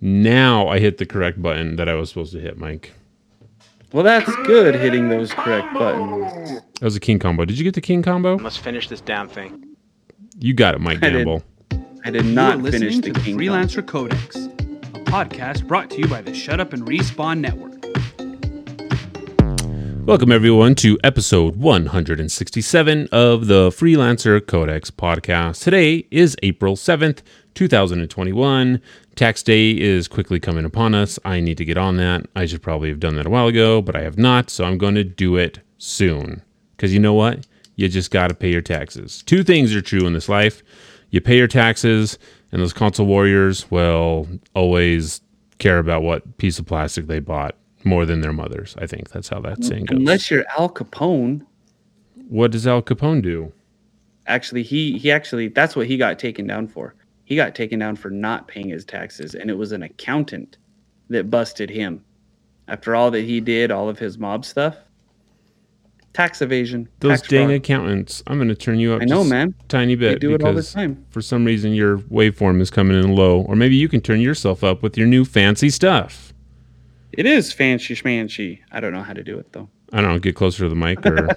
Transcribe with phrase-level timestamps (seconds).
[0.00, 2.92] Now I hit the correct button that I was supposed to hit, Mike.
[3.92, 6.60] Well, that's good hitting those correct buttons.
[6.60, 7.44] That was a king combo.
[7.44, 8.38] Did you get the king combo?
[8.38, 9.76] I must finish this damn thing.
[10.38, 11.24] You got it, Mike I did.
[11.24, 11.42] Gamble.
[12.04, 13.38] I did You are not listening finish the to the king.
[13.38, 17.74] Freelancer Codex, a podcast brought to you by the Shut Up and Respawn Network.
[20.06, 25.62] Welcome, everyone, to episode 167 of the Freelancer Codex podcast.
[25.62, 27.18] Today is April 7th,
[27.58, 28.80] 2021.
[29.16, 31.18] Tax day is quickly coming upon us.
[31.24, 32.26] I need to get on that.
[32.36, 34.78] I should probably have done that a while ago, but I have not, so I'm
[34.78, 36.42] going to do it soon.
[36.76, 37.46] Because you know what?
[37.76, 39.22] You just got to pay your taxes.
[39.26, 40.62] Two things are true in this life
[41.10, 42.18] you pay your taxes,
[42.52, 45.20] and those console warriors will always
[45.58, 47.54] care about what piece of plastic they bought
[47.84, 48.74] more than their mothers.
[48.78, 49.98] I think that's how that saying goes.
[49.98, 51.44] Unless you're Al Capone.
[52.28, 53.52] What does Al Capone do?
[54.26, 56.94] Actually, he he actually that's what he got taken down for.
[57.28, 60.56] He got taken down for not paying his taxes, and it was an accountant
[61.10, 62.02] that busted him.
[62.68, 64.78] After all that he did, all of his mob stuff,
[66.14, 66.88] tax evasion.
[67.00, 67.56] Those tax dang fraud.
[67.56, 68.22] accountants.
[68.28, 69.54] I'm going to turn you up I know, man.
[69.68, 71.04] tiny bit do it all the time.
[71.10, 73.42] for some reason your waveform is coming in low.
[73.42, 76.32] Or maybe you can turn yourself up with your new fancy stuff.
[77.12, 78.60] It is fancy schmancy.
[78.72, 79.68] I don't know how to do it though.
[79.92, 81.28] I don't know, get closer to the mic or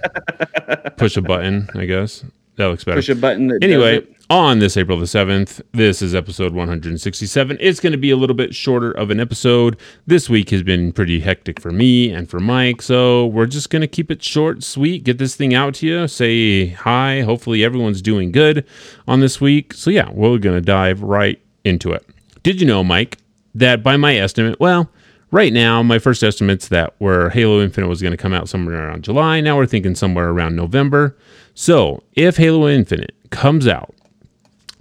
[0.96, 2.24] push a button, I guess.
[2.56, 2.96] That looks better.
[2.96, 4.06] Push a button that Anyway.
[4.32, 7.58] On this April the 7th, this is episode 167.
[7.60, 9.78] It's going to be a little bit shorter of an episode.
[10.06, 13.82] This week has been pretty hectic for me and for Mike, so we're just going
[13.82, 17.20] to keep it short, sweet, get this thing out to you, say hi.
[17.20, 18.66] Hopefully, everyone's doing good
[19.06, 19.74] on this week.
[19.74, 22.08] So, yeah, we're going to dive right into it.
[22.42, 23.18] Did you know, Mike,
[23.54, 24.88] that by my estimate, well,
[25.30, 28.88] right now, my first estimates that were Halo Infinite was going to come out somewhere
[28.88, 29.42] around July.
[29.42, 31.18] Now we're thinking somewhere around November.
[31.52, 33.94] So if Halo Infinite comes out,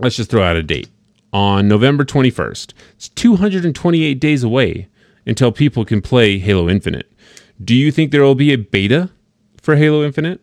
[0.02, 0.90] let's just throw out a date
[1.34, 2.74] on November 21st.
[2.96, 4.88] It's 228 days away
[5.26, 7.12] until people can play Halo Infinite.
[7.64, 9.10] Do you think there will be a beta
[9.62, 10.42] for Halo Infinite?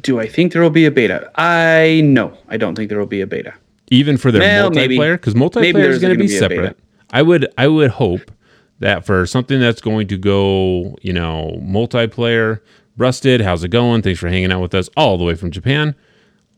[0.00, 1.30] Do I think there will be a beta?
[1.34, 3.52] I no, I don't think there will be a beta.
[3.90, 6.78] even for their Well, multiplayer because multiplayer is going to be be separate
[7.12, 8.30] i would i would hope
[8.78, 12.60] that for something that's going to go you know multiplayer
[12.96, 15.96] rusted how's it going thanks for hanging out with us all the way from japan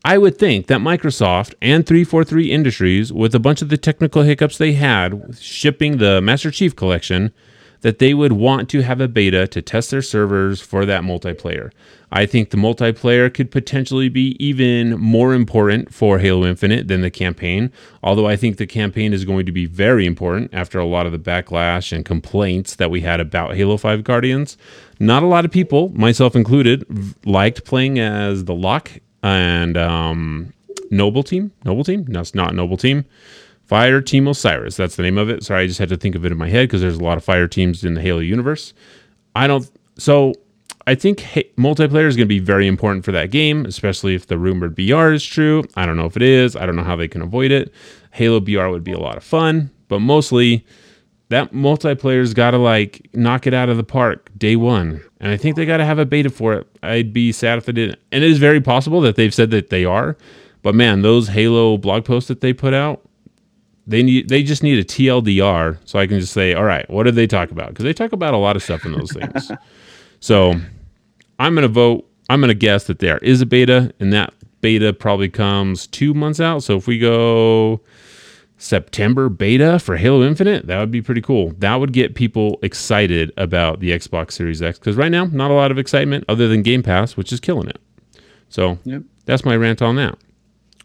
[0.03, 4.57] i would think that microsoft and 343 industries with a bunch of the technical hiccups
[4.57, 7.33] they had shipping the master chief collection
[7.83, 11.69] that they would want to have a beta to test their servers for that multiplayer.
[12.13, 17.11] I think the multiplayer could potentially be even more important for Halo Infinite than the
[17.11, 21.05] campaign, although I think the campaign is going to be very important after a lot
[21.05, 24.57] of the backlash and complaints that we had about Halo 5 Guardians.
[24.97, 26.85] Not a lot of people, myself included,
[27.25, 30.53] liked playing as the Locke and um,
[30.91, 31.51] Noble Team.
[31.65, 32.05] Noble Team?
[32.07, 33.05] No, it's not Noble Team.
[33.65, 34.75] Fire Team Osiris.
[34.75, 35.43] That's the name of it.
[35.43, 37.17] Sorry, I just had to think of it in my head because there's a lot
[37.17, 38.73] of fire teams in the Halo universe.
[39.35, 39.69] I don't.
[39.97, 40.33] So
[40.85, 41.19] I think
[41.57, 45.13] multiplayer is going to be very important for that game, especially if the rumored BR
[45.13, 45.63] is true.
[45.75, 46.55] I don't know if it is.
[46.55, 47.73] I don't know how they can avoid it.
[48.11, 50.65] Halo BR would be a lot of fun, but mostly
[51.33, 55.01] that multiplayer's got to like knock it out of the park day one.
[55.19, 56.67] And I think they got to have a beta for it.
[56.83, 57.99] I'd be sad if they didn't.
[58.11, 60.15] And it is very possible that they've said that they are.
[60.61, 63.01] But man, those Halo blog posts that they put out,
[63.85, 67.03] they need they just need a TLDR so I can just say, all right, what
[67.03, 67.69] did they talk about?
[67.69, 69.51] Because they talk about a lot of stuff in those things.
[70.19, 70.53] so
[71.39, 72.07] I'm gonna vote.
[72.29, 76.39] I'm gonna guess that there is a beta, and that beta probably comes two months
[76.39, 76.63] out.
[76.63, 77.81] So if we go
[78.63, 81.51] September beta for Halo Infinite, that would be pretty cool.
[81.57, 85.53] That would get people excited about the Xbox Series X because right now, not a
[85.53, 87.79] lot of excitement other than Game Pass, which is killing it.
[88.47, 89.03] So Yep.
[89.25, 90.17] that's my rant on that.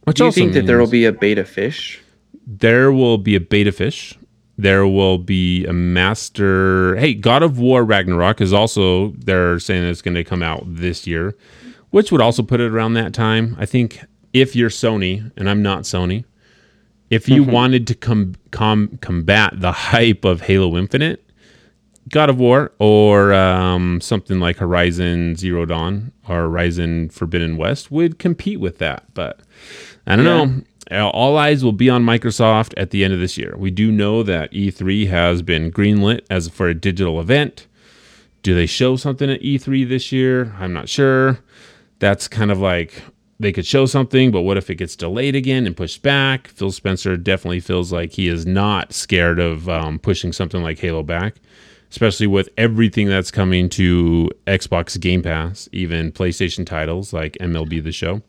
[0.05, 2.01] Which Do you think that there will be a beta fish?
[2.47, 4.19] there will be a beta fish.
[4.57, 6.97] There will be a master.
[6.97, 11.07] Hey, God of War Ragnarok is also, they're saying it's going to come out this
[11.07, 11.37] year,
[11.91, 13.55] which would also put it around that time.
[13.57, 14.01] I think
[14.33, 16.25] if you're Sony, and I'm not Sony,
[17.11, 21.25] if you wanted to com- com- combat the hype of Halo Infinite,
[22.11, 28.19] God of War or um, something like Horizon Zero Dawn or Horizon Forbidden West would
[28.19, 29.05] compete with that.
[29.15, 29.41] But
[30.07, 30.45] I don't Yeah.
[30.45, 30.63] know.
[30.91, 33.55] Uh, All eyes will be on Microsoft at the end of this year.
[33.59, 37.67] We do know that E3 has been greenlit as for a digital event.
[38.43, 40.55] Do they show something at E3 this year?
[40.59, 41.41] I'm not sure.
[41.99, 43.03] That's kind of like
[43.41, 46.49] they could show something, but what if it gets delayed again and pushed back?
[46.49, 51.03] Phil Spencer definitely feels like he is not scared of um, pushing something like Halo
[51.05, 51.37] back,
[51.91, 57.93] especially with everything that's coming to Xbox Game Pass, even PlayStation titles like MLB The
[57.93, 58.23] Show.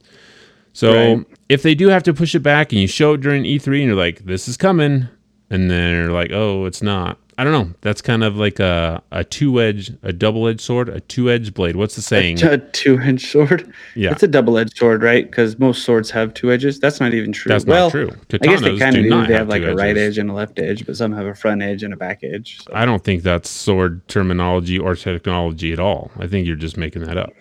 [0.74, 1.26] So Right.
[1.50, 3.88] if they do have to push it back and you show it during E3 and
[3.88, 5.08] you're like, this is coming,
[5.50, 7.18] and they're like, oh, it's not.
[7.40, 7.74] I don't know.
[7.80, 11.54] That's kind of like a, a two edge, a double edged sword, a two edged
[11.54, 11.78] blade.
[11.78, 12.44] What's the saying?
[12.44, 13.74] A two-edged sword.
[13.96, 14.12] Yeah.
[14.12, 15.26] it's a double-edged sword, right?
[15.26, 16.82] Because most swords have two edges.
[16.82, 17.50] That's not even true.
[17.50, 18.12] That's not well, true.
[18.34, 19.10] I guess they kind of do.
[19.10, 20.04] not They have have like two a right edges.
[20.10, 22.60] edge and a left edge, but some have a front edge and a back edge.
[22.62, 22.74] So.
[22.74, 26.12] I don't think that's sword terminology or technology at all.
[26.20, 27.32] I think you're just making that up.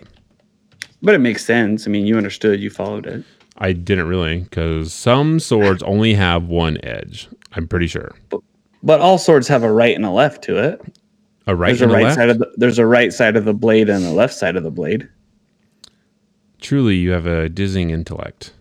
[1.03, 1.89] But it makes sense.
[1.89, 2.61] I mean, you understood.
[2.61, 3.25] You followed it.
[3.57, 7.29] I didn't really, because some swords only have one edge.
[7.57, 8.15] I'm pretty sure.
[8.31, 8.43] But
[8.87, 10.81] all swords have a right and a left to it.
[11.47, 12.17] A right There's and a a right left.
[12.17, 14.63] side of the, there's a right side of the blade and a left side of
[14.63, 15.09] the blade.
[16.61, 18.53] Truly, you have a dizzying intellect.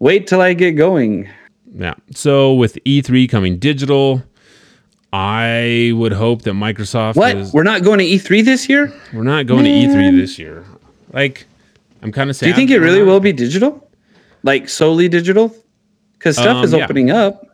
[0.00, 1.28] Wait till I get going.
[1.74, 1.94] Yeah.
[2.10, 4.22] So with E3 coming digital,
[5.12, 7.36] I would hope that Microsoft What?
[7.36, 7.52] is.
[7.52, 8.92] We're not going to E3 this year?
[9.14, 10.64] We're not going to E3 this year.
[11.12, 11.46] Like,
[12.02, 12.46] I'm kind of sad.
[12.46, 13.88] Do you think it really will be digital?
[14.42, 15.54] Like solely digital?
[16.18, 16.84] Because stuff Um, is yeah.
[16.84, 17.45] opening up.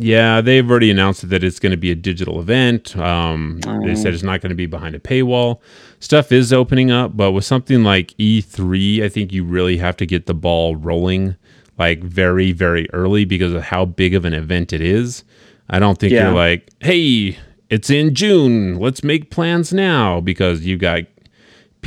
[0.00, 2.96] Yeah, they've already announced that it's going to be a digital event.
[2.96, 3.94] Um, They Oh.
[3.94, 5.58] said it's not going to be behind a paywall.
[5.98, 10.06] Stuff is opening up, but with something like E3, I think you really have to
[10.06, 11.34] get the ball rolling
[11.78, 15.24] like very, very early because of how big of an event it is.
[15.70, 16.26] I don't think Yeah.
[16.26, 17.36] you're like, hey,
[17.68, 18.78] it's in June.
[18.78, 21.02] Let's make plans now because you've got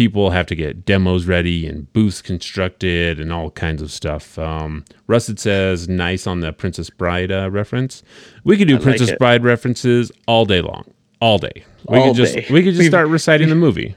[0.01, 4.35] people have to get demos ready and booths constructed and all kinds of stuff.
[4.39, 8.01] Um, Rusted says nice on the Princess Bride uh, reference.
[8.43, 9.19] We could do like Princess it.
[9.19, 11.63] Bride references all day long, all day.
[11.87, 12.47] We All could just day.
[12.49, 13.95] we could just start reciting the movie.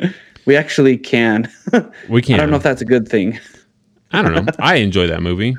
[0.44, 1.52] We actually can.
[2.08, 2.36] We can.
[2.36, 3.38] I don't know if that's a good thing.
[4.12, 4.50] I don't know.
[4.58, 5.56] I enjoy that movie.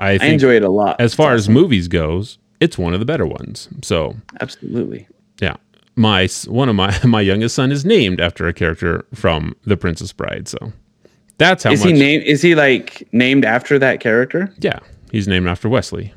[0.00, 1.00] I I enjoy it a lot.
[1.00, 3.68] as far as movies goes, it's one of the better ones.
[3.82, 5.06] So Absolutely.
[5.96, 10.12] My one of my my youngest son is named after a character from The Princess
[10.12, 10.48] Bride.
[10.48, 10.72] So
[11.38, 11.92] that's how Is much.
[11.94, 14.52] he named is he like named after that character?
[14.58, 14.78] yeah,
[15.10, 16.12] he's named after Wesley.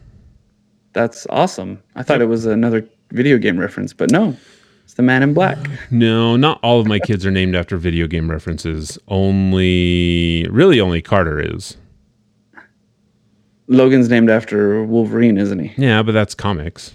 [0.93, 1.81] That's awesome.
[1.95, 4.35] I thought it was another video game reference, but no.
[4.85, 5.57] It's the man in black.
[5.91, 8.97] No, not all of my kids are named after video game references.
[9.07, 11.75] Only, really, only Carter is.
[13.67, 15.73] Logan's named after Wolverine, isn't he?
[15.81, 16.93] Yeah, but that's comics.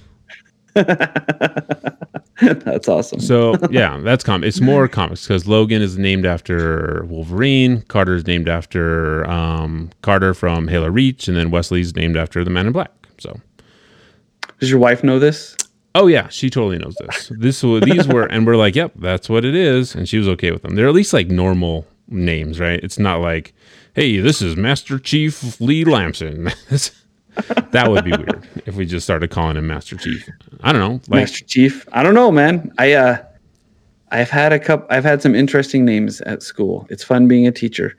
[2.41, 3.21] That's awesome.
[3.21, 4.43] So yeah, that's com.
[4.43, 7.83] It's more comics because Logan is named after Wolverine.
[7.83, 12.51] Carter is named after um, Carter from Halo Reach, and then Wesley's named after the
[12.51, 12.91] Man in Black.
[13.19, 13.39] So.
[14.59, 15.57] Does your wife know this?
[15.95, 17.33] Oh yeah, she totally knows this.
[17.37, 20.53] This these were, and we're like, yep, that's what it is, and she was okay
[20.53, 20.77] with them.
[20.77, 22.79] They're at least like normal names, right?
[22.83, 23.53] It's not like,
[23.95, 26.51] hey, this is Master Chief Lee Lamson.
[27.71, 30.29] that would be weird if we just started calling him Master Chief.
[30.63, 31.87] I don't know, like Master Chief.
[31.93, 32.73] I don't know, man.
[32.79, 33.19] I uh
[34.11, 36.87] I've had a couple I've had some interesting names at school.
[36.91, 37.97] It's fun being a teacher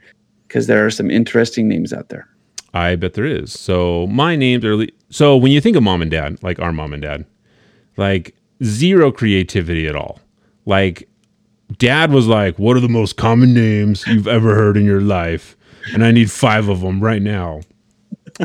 [0.48, 2.28] because there are some interesting names out there.
[2.74, 3.52] I bet there is.
[3.58, 4.76] So my names are.
[4.76, 7.24] le- So when you think of mom and dad, like our mom and dad,
[7.96, 10.20] like zero creativity at all.
[10.66, 11.08] Like
[11.78, 15.56] dad was like, "What are the most common names you've ever heard in your life?"
[15.92, 17.60] And I need five of them right now.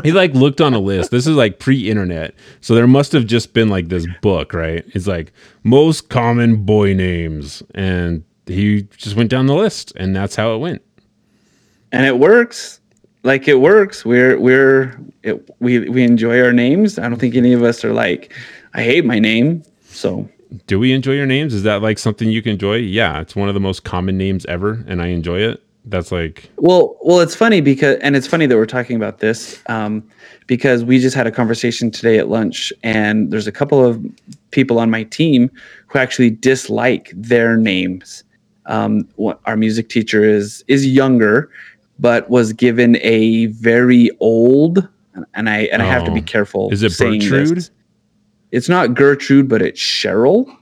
[0.02, 1.10] He like looked on a list.
[1.10, 4.84] This is like pre-internet, so there must have just been like this book, right?
[4.88, 5.32] It's like
[5.62, 10.58] most common boy names, and he just went down the list, and that's how it
[10.58, 10.82] went.
[11.92, 12.80] And it works.
[13.22, 14.04] Like it works.
[14.04, 16.98] We're we're it, we we enjoy our names.
[16.98, 18.32] I don't think any of us are like
[18.74, 19.62] I hate my name.
[19.84, 20.28] So
[20.66, 21.54] Do we enjoy your names?
[21.54, 22.76] Is that like something you can enjoy?
[22.76, 25.62] Yeah, it's one of the most common names ever, and I enjoy it.
[25.84, 29.62] That's like, Well, well, it's funny because, and it's funny that we're talking about this
[29.66, 30.06] um,
[30.46, 34.04] because we just had a conversation today at lunch, and there's a couple of
[34.50, 35.50] people on my team
[35.86, 38.24] who actually dislike their names.
[38.66, 41.50] Um, what, our music teacher is is younger,
[41.98, 44.86] but was given a very old,
[45.34, 46.24] and I and I have to be Oh.
[46.24, 46.70] careful.
[46.70, 47.50] Is it saying this.
[47.50, 47.70] Bertrude?
[48.52, 50.54] It's not Gertrude, but it's Cheryl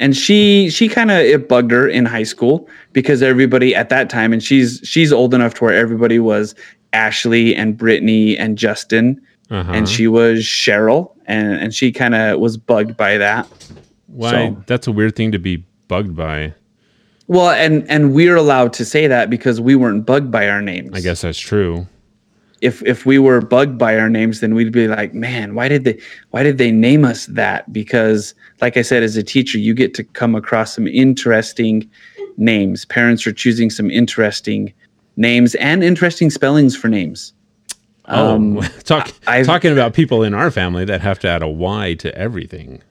[0.00, 4.10] and she she kind of it bugged her in high school because everybody at that
[4.10, 6.56] time and she's she's old enough to where everybody was
[6.92, 9.70] Ashley and Brittany and Justin uh-huh.
[9.72, 13.46] and she was Cheryl and and she kind of was bugged by that.
[14.08, 14.30] why?
[14.30, 16.54] so- That's a weird thing to be bugged by.
[17.28, 20.90] Well, and and we're allowed to say that because we weren't bugged by our names.
[20.94, 21.86] I guess that's true.
[22.60, 25.84] If if we were bugged by our names then we'd be like man why did
[25.84, 25.98] they
[26.30, 29.94] why did they name us that because like i said as a teacher you get
[29.94, 31.88] to come across some interesting
[32.36, 34.72] names parents are choosing some interesting
[35.16, 37.32] names and interesting spellings for names
[38.06, 41.48] Um, oh, talk I've- talking about people in our family that have to add a
[41.48, 42.82] Y to everything.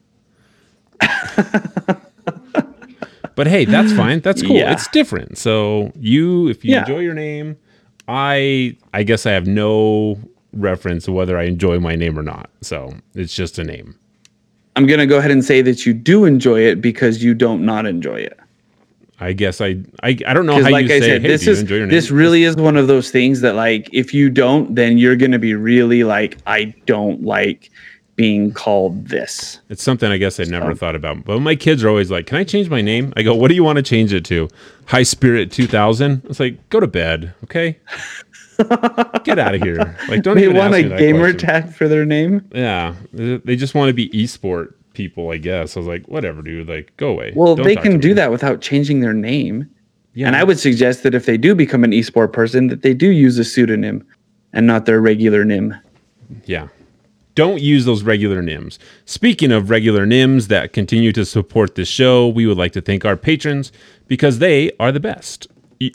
[3.36, 4.20] but hey, that's fine.
[4.22, 4.56] That's cool.
[4.58, 4.72] Yeah.
[4.74, 5.38] It's different.
[5.38, 6.82] So you, if you Yeah.
[6.82, 7.58] enjoy your name,
[8.10, 10.20] I I guess I have no
[10.54, 12.50] reference to whether I enjoy my name or not.
[12.62, 13.96] So it's just a name.
[14.76, 17.86] I'm gonna go ahead and say that you do enjoy it because you don't not
[17.86, 18.38] enjoy it.
[19.20, 21.46] I guess I I, I don't know how like you I say, said, hey, this
[21.46, 21.92] is enjoy your name?
[21.94, 25.40] this really is one of those things that like if you don't, then you're gonna
[25.40, 27.70] be really like I don't like
[28.20, 29.62] being called this.
[29.70, 31.24] It's something I guess I never So- thought about.
[31.24, 33.56] But my kids are always like, "Can I change my name?" I go, "What do
[33.56, 34.50] you want to change it to?"
[34.88, 36.24] High Spirit 2000.
[36.30, 37.78] It's like, go to bed, okay?
[39.24, 39.96] Get out of here.
[40.10, 42.44] Like, don't They even want a me gamer tag for their name.
[42.54, 45.78] Yeah, they just want to be esport people, I guess.
[45.78, 46.68] I was like, whatever, dude.
[46.68, 47.32] Like, go away.
[47.38, 48.14] Well, Don't they can do me.
[48.16, 49.66] that without changing their name.
[50.14, 50.28] Yeah.
[50.28, 53.08] And I would suggest that if they do become an esport person, that they do
[53.10, 54.06] use a pseudonym
[54.52, 55.74] and not their regular name.
[56.46, 56.68] Yeah.
[57.40, 58.78] Don't use those regular NIMS.
[59.06, 63.06] Speaking of regular NIMS that continue to support this show, we would like to thank
[63.06, 63.72] our patrons
[64.08, 65.48] because they are the best.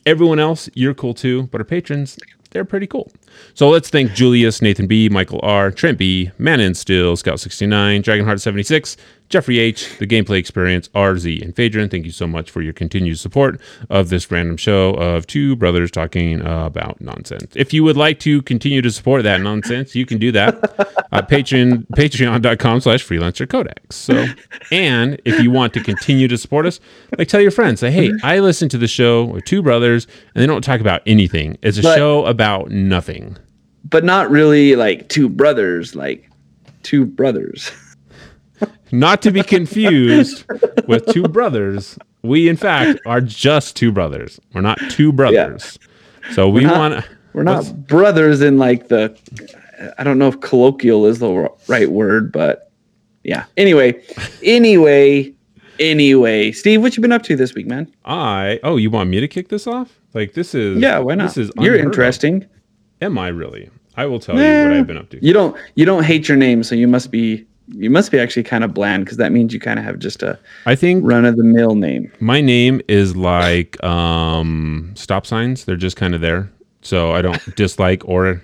[0.06, 2.18] Everyone else, you're cool too, but our patrons,
[2.52, 3.12] they're pretty cool.
[3.52, 8.96] So let's thank Julius, Nathan B, Michael R, Trent B, Manon Still, Scout69, Dragonheart76,
[9.31, 11.88] Jeffrey H, The Gameplay Experience, RZ, and Phaedron.
[11.88, 15.90] Thank you so much for your continued support of this random show of two brothers
[15.90, 17.52] talking uh, about nonsense.
[17.57, 20.54] If you would like to continue to support that nonsense, you can do that
[21.11, 23.97] at Patreon, patreon.com slash freelancer codex.
[23.97, 24.26] So,
[24.71, 26.78] and if you want to continue to support us,
[27.19, 30.43] like tell your friends, say, hey, I listen to the show with two brothers and
[30.43, 31.59] they don't talk about anything.
[31.62, 33.37] It's a But- show about nothing.
[33.87, 36.31] But not really like two brothers, like
[36.83, 37.71] two brothers.
[38.92, 40.44] Not to be confused
[40.86, 41.98] with two brothers.
[42.22, 44.38] We, in fact, are just two brothers.
[44.52, 45.78] We're not two brothers.
[46.32, 49.16] So we want We're not brothers in like the
[49.98, 52.70] I don't know if colloquial is the right word, but
[53.24, 53.44] yeah.
[53.56, 54.00] Anyway,
[54.42, 55.32] anyway,
[55.80, 57.92] anyway, Steve, what you been up to this week, man?
[58.04, 58.60] I.
[58.62, 59.98] Oh, you want me to kick this off?
[60.14, 60.78] Like this is.
[60.80, 61.24] Yeah, why not?
[61.34, 61.86] This is You're unheard of.
[61.86, 62.46] interesting.
[63.00, 63.68] Am I really?
[63.96, 65.24] I will tell you what Eh, I've been up to.
[65.24, 68.42] You don't you don't hate your name, so you must be you must be actually
[68.42, 71.25] kind of bland because that means you kind of have just a I think run
[71.25, 72.12] of the mill name.
[72.21, 75.64] my name is like um stop signs.
[75.64, 76.50] They're just kind of there.
[76.83, 78.40] So I don't dislike or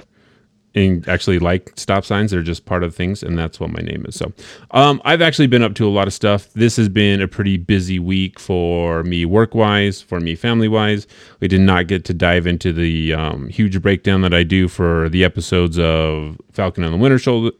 [0.72, 2.30] in actually like stop signs.
[2.30, 4.14] They're just part of things, and that's what my name is.
[4.14, 4.32] So
[4.70, 6.50] um I've actually been up to a lot of stuff.
[6.54, 11.06] This has been a pretty busy week for me work wise, for me family wise.
[11.40, 15.08] We did not get to dive into the um, huge breakdown that I do for
[15.08, 17.50] the episodes of Falcon and the Winter Shoulder.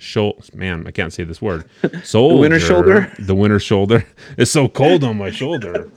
[0.00, 1.68] Shoulder, man, I can't say this word.
[2.04, 3.12] Soldier, winter shoulder?
[3.18, 4.06] The winter shoulder.
[4.38, 5.90] It's so cold on my shoulder.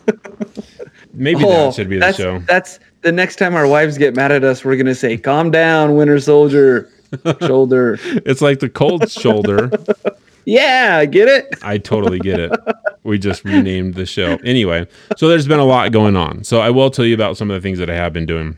[1.13, 2.39] Maybe that oh, should be the Oh, that's, show.
[2.39, 5.95] That's the next time our wives get mad at us, we're gonna say, "Calm down,
[5.95, 6.89] Winter Soldier,
[7.41, 9.71] shoulder." It's like the cold shoulder.
[10.45, 11.47] Yeah, I get it?
[11.61, 12.51] I totally get it.
[13.03, 14.37] We just renamed the show.
[14.43, 16.43] Anyway, so there's been a lot going on.
[16.43, 18.57] So I will tell you about some of the things that I have been doing.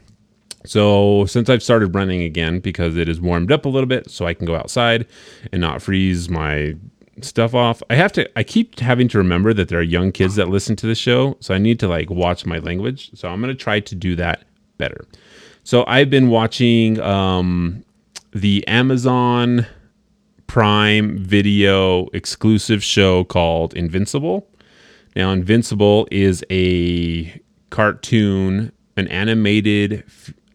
[0.65, 4.25] So since I've started running again because it is warmed up a little bit so
[4.25, 5.05] I can go outside
[5.51, 6.75] and not freeze my
[7.22, 7.81] stuff off.
[7.89, 10.75] I have to I keep having to remember that there are young kids that listen
[10.77, 13.12] to the show, so I need to like watch my language.
[13.15, 14.43] So I'm going to try to do that
[14.77, 15.05] better.
[15.63, 17.84] So I've been watching um
[18.34, 19.65] the Amazon
[20.48, 24.48] Prime Video exclusive show called Invincible.
[25.15, 30.03] Now, Invincible is a cartoon, an animated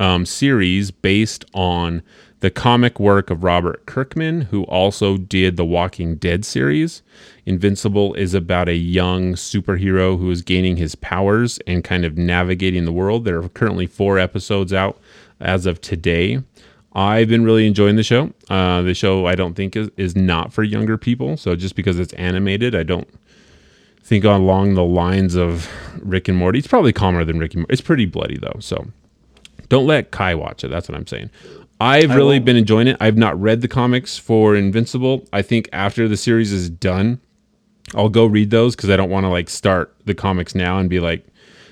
[0.01, 2.03] um, series based on
[2.41, 7.03] the comic work of Robert Kirkman, who also did the Walking Dead series.
[7.45, 12.87] Invincible is about a young superhero who is gaining his powers and kind of navigating
[12.87, 13.25] the world.
[13.25, 14.99] There are currently four episodes out
[15.39, 16.43] as of today.
[16.95, 18.33] I've been really enjoying the show.
[18.49, 21.37] Uh, the show I don't think is, is not for younger people.
[21.37, 23.09] So just because it's animated, I don't
[24.03, 25.69] think along the lines of
[26.03, 26.59] Rick and Morty.
[26.59, 27.73] It's probably calmer than Rick and Morty.
[27.73, 28.57] It's pretty bloody though.
[28.61, 28.87] So
[29.71, 30.69] don't let Kai watch it.
[30.69, 31.31] That's what I'm saying.
[31.81, 32.99] I've really been enjoying it.
[33.01, 35.27] I've not read the comics for Invincible.
[35.33, 37.19] I think after the series is done,
[37.95, 40.91] I'll go read those because I don't want to like start the comics now and
[40.91, 41.27] be like,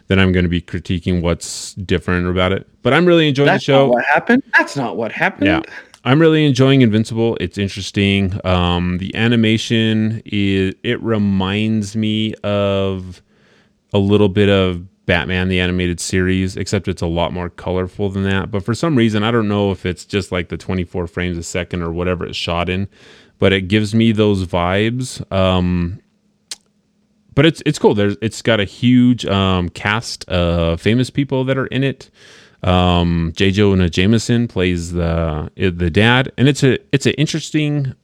[0.07, 2.67] then I'm going to be critiquing what's different about it.
[2.83, 3.87] But I'm really enjoying That's the show.
[3.87, 4.43] not what happened.
[4.57, 5.47] That's not what happened.
[5.47, 5.61] Yeah.
[6.05, 7.37] I'm really enjoying Invincible.
[7.39, 8.41] It's interesting.
[8.47, 13.21] Um, the animation is it reminds me of
[13.93, 18.25] a little bit of Batman the animated series, except it's a lot more colorful than
[18.25, 18.51] that.
[18.51, 21.43] But for some reason, I don't know if it's just like the 24 frames a
[21.43, 22.89] second or whatever it's shot in,
[23.39, 25.21] but it gives me those vibes.
[25.33, 25.99] Um,
[27.35, 27.95] but it's it's cool.
[27.95, 32.11] There's it's got a huge um, cast of famous people that are in it.
[32.63, 33.51] Um, J.
[33.51, 37.95] Jonah Jameson plays the the dad, and it's a it's an interesting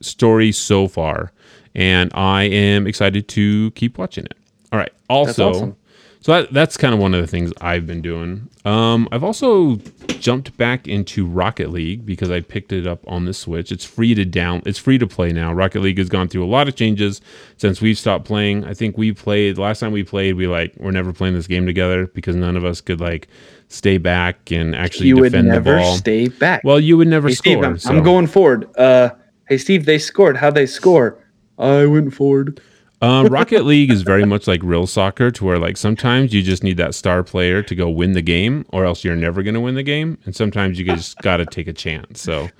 [0.00, 1.32] story so far,
[1.74, 4.34] and I am excited to keep watching it.
[4.70, 4.92] All right.
[5.08, 5.76] Also, awesome.
[6.22, 8.50] So that, that's kind of one of the things I've been doing.
[8.66, 9.76] Um, I've also
[10.18, 13.72] jumped back into Rocket League because I picked it up on the Switch.
[13.72, 14.62] It's free to down.
[14.66, 15.50] It's free to play now.
[15.54, 17.22] Rocket League has gone through a lot of changes
[17.56, 18.66] since we've stopped playing.
[18.66, 20.34] I think we played last time we played.
[20.34, 23.28] We like we're never playing this game together because none of us could like
[23.68, 25.96] stay back and actually You would defend the never ball.
[25.96, 26.60] stay back.
[26.64, 27.52] well, you would never hey, score.
[27.54, 27.90] Steve, I'm, so.
[27.90, 28.68] I'm going forward.
[28.76, 29.10] Uh,
[29.48, 30.36] hey, Steve, they scored.
[30.36, 31.16] How'd they score?
[31.58, 32.60] I went forward.
[33.00, 36.62] Uh, Rocket League is very much like real soccer, to where like sometimes you just
[36.62, 39.60] need that star player to go win the game, or else you're never going to
[39.60, 42.20] win the game, and sometimes you just got to take a chance.
[42.20, 42.50] So,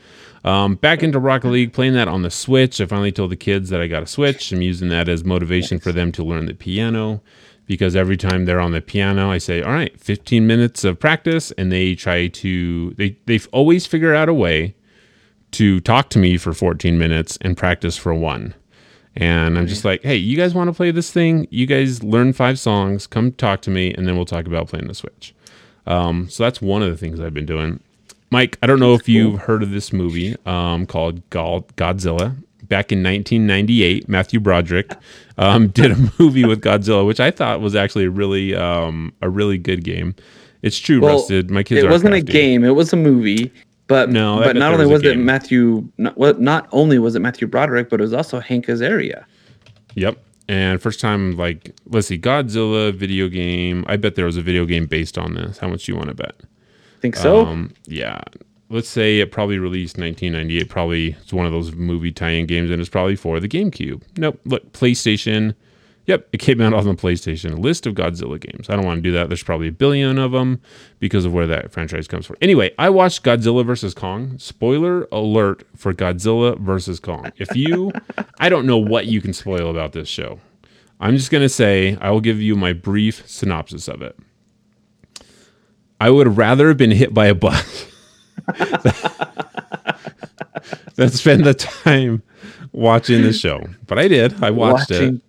[0.44, 2.80] um, back into Rocket League, playing that on the Switch.
[2.80, 4.50] I finally told the kids that I got a Switch.
[4.50, 7.20] I'm using that as motivation for them to learn the piano,
[7.66, 11.50] because every time they're on the piano, I say, "All right, 15 minutes of practice,"
[11.59, 14.75] and they try to they they always figure out a way
[15.50, 18.54] to talk to me for 14 minutes and practice for one.
[19.17, 21.47] And I'm just like, hey, you guys want to play this thing?
[21.50, 24.87] You guys learn five songs, come talk to me, and then we'll talk about playing
[24.87, 25.35] the Switch.
[25.87, 27.81] Um, so that's one of the things I've been doing.
[28.31, 32.37] Mike, I don't know if you've heard of this movie um, called Godzilla.
[32.69, 34.93] Back in 1998, Matthew Broderick
[35.38, 39.29] um, did a movie with Godzilla, which I thought was actually a really um, a
[39.29, 40.14] really good game.
[40.62, 41.50] It's true, Well, Rusted.
[41.50, 42.62] My kids It wasn't a game.
[42.62, 43.52] It was a movie.
[43.90, 45.18] But No, but not only was was, it.
[45.18, 49.25] Matthew, not, well, not only was it Matthew Broderick, but it was also Hank Azaria.
[49.97, 50.16] Yep.
[50.47, 53.85] And first time, like, let's see, Godzilla video game.
[53.88, 55.59] I bet there was a video game based on this.
[55.59, 56.40] How much do you want to bet?
[57.00, 57.44] Think so?
[57.44, 58.20] Um, yeah.
[58.68, 60.68] Let's say it probably released 1998.
[60.68, 64.02] Probably it's one of those movie tie-in games, and it's probably for the GameCube.
[64.18, 64.40] Nope.
[64.44, 65.56] Look, PlayStation.
[66.11, 67.61] Yep, it came out on the PlayStation.
[67.61, 68.69] List of Godzilla games.
[68.69, 69.29] I don't want to do that.
[69.29, 70.61] There's probably a billion of them
[70.99, 72.35] because of where that franchise comes from.
[72.43, 74.37] Anyway, I watched Godzilla versus Kong.
[74.37, 77.31] Spoiler alert for Godzilla versus Kong.
[77.37, 77.93] If you,
[78.40, 80.40] I don't know what you can spoil about this show.
[80.99, 84.19] I'm just gonna say I will give you my brief synopsis of it.
[86.00, 87.87] I would rather have been hit by a bus
[90.97, 92.25] than spend the time
[92.73, 93.64] watching the show.
[93.87, 94.43] But I did.
[94.43, 95.23] I watched it.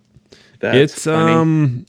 [0.62, 1.34] That's It's funny.
[1.34, 1.86] um,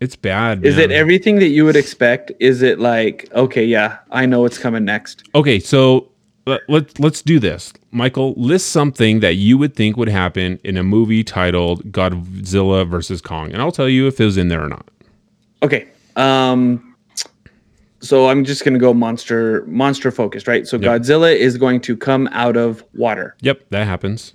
[0.00, 0.64] it's bad.
[0.66, 2.32] Is it everything that you would expect?
[2.40, 5.28] Is it like, okay, yeah, I know what's coming next?
[5.34, 6.10] Okay, so
[6.46, 7.72] let, let, let's do this.
[7.90, 13.22] Michael, list something that you would think would happen in a movie titled Godzilla versus
[13.22, 14.88] Kong, and I'll tell you if it was in there or not.
[15.62, 15.88] Okay.
[16.16, 16.90] Um
[18.00, 20.66] so I'm just gonna go monster monster focused, right?
[20.66, 21.02] So Yep.
[21.02, 23.34] Godzilla is going to come out of water.
[23.40, 24.34] Yep, that happens.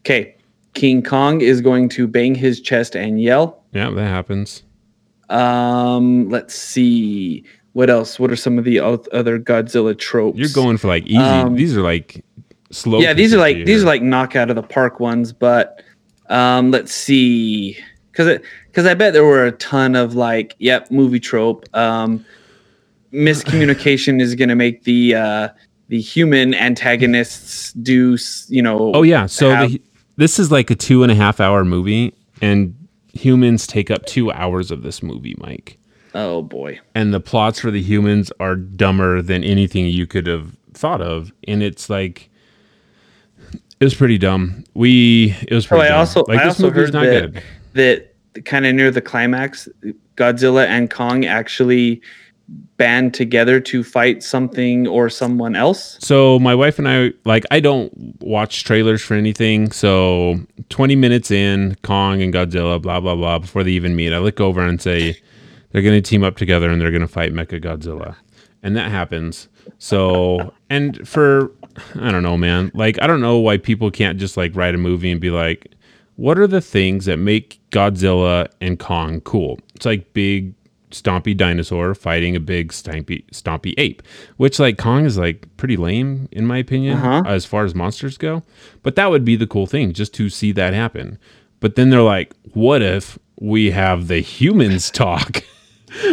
[0.00, 0.34] Okay.
[0.74, 3.62] King Kong is going to bang his chest and yell.
[3.72, 4.62] Yeah, that happens.
[5.28, 7.44] Um, let's see.
[7.72, 8.18] What else?
[8.18, 10.38] What are some of the other Godzilla tropes?
[10.38, 11.18] You're going for like easy.
[11.18, 12.24] Um, these are like
[12.70, 13.00] slow.
[13.00, 13.64] yeah, these are like here.
[13.64, 15.82] these are like knock out of the park ones, but
[16.28, 17.78] um, let's see,
[18.10, 21.64] because because I bet there were a ton of like, yep, movie trope.
[21.74, 22.24] Um,
[23.12, 25.48] miscommunication is going to make the uh,
[25.88, 28.92] the human antagonists do, you know.
[28.94, 29.82] Oh yeah, so have- the,
[30.16, 32.74] this is like a two and a half hour movie, and
[33.12, 35.78] humans take up two hours of this movie, Mike.
[36.14, 36.78] oh boy.
[36.94, 41.30] and the plots for the humans are dumber than anything you could have thought of
[41.46, 42.30] and it's like
[43.78, 45.98] it was pretty dumb we it was So pretty I dumb.
[45.98, 47.42] also like I this also movie's heard not that good
[48.34, 49.68] that kind of near the climax,
[50.16, 52.00] Godzilla and Kong actually
[52.76, 55.96] band together to fight something or someone else.
[56.00, 59.70] so my wife and i like i don't watch trailers for anything.
[59.70, 64.18] So 20 minutes in kong and godzilla blah blah blah before they even meet i
[64.18, 65.16] look over and say
[65.70, 68.14] they're going to team up together and they're going to fight mecha godzilla.
[68.62, 69.48] And that happens.
[69.78, 71.52] So and for
[72.00, 72.70] i don't know man.
[72.74, 75.72] Like i don't know why people can't just like write a movie and be like
[76.16, 79.58] what are the things that make godzilla and kong cool?
[79.74, 80.54] It's like big
[80.92, 84.02] stompy dinosaur fighting a big stompy stompy ape
[84.36, 87.22] which like kong is like pretty lame in my opinion Uh-huh.
[87.26, 88.42] as far as monsters go.
[88.82, 91.18] But that would be the cool thing just to see that happen.
[91.60, 95.42] But then they're like what if we have the humans talk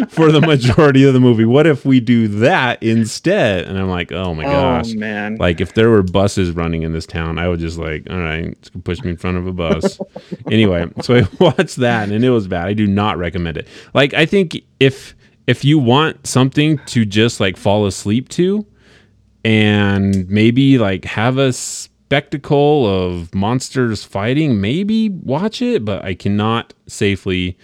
[0.10, 1.46] for the majority of the movie.
[1.46, 3.66] What if we do that instead?
[3.66, 4.92] And I'm like, oh my oh, gosh.
[4.92, 5.38] Oh man.
[5.38, 8.56] Like if there were buses running in this town, I would just like, all right,
[8.84, 10.00] push me in front of a bus.
[10.52, 12.68] anyway, so I watched that and it was bad.
[12.68, 13.68] I do not recommend it.
[13.94, 15.16] Like I think if
[15.48, 18.66] if you want something to just like fall asleep to
[19.44, 26.74] and maybe like have a spectacle of monsters fighting, maybe watch it, but I cannot
[26.88, 27.58] safely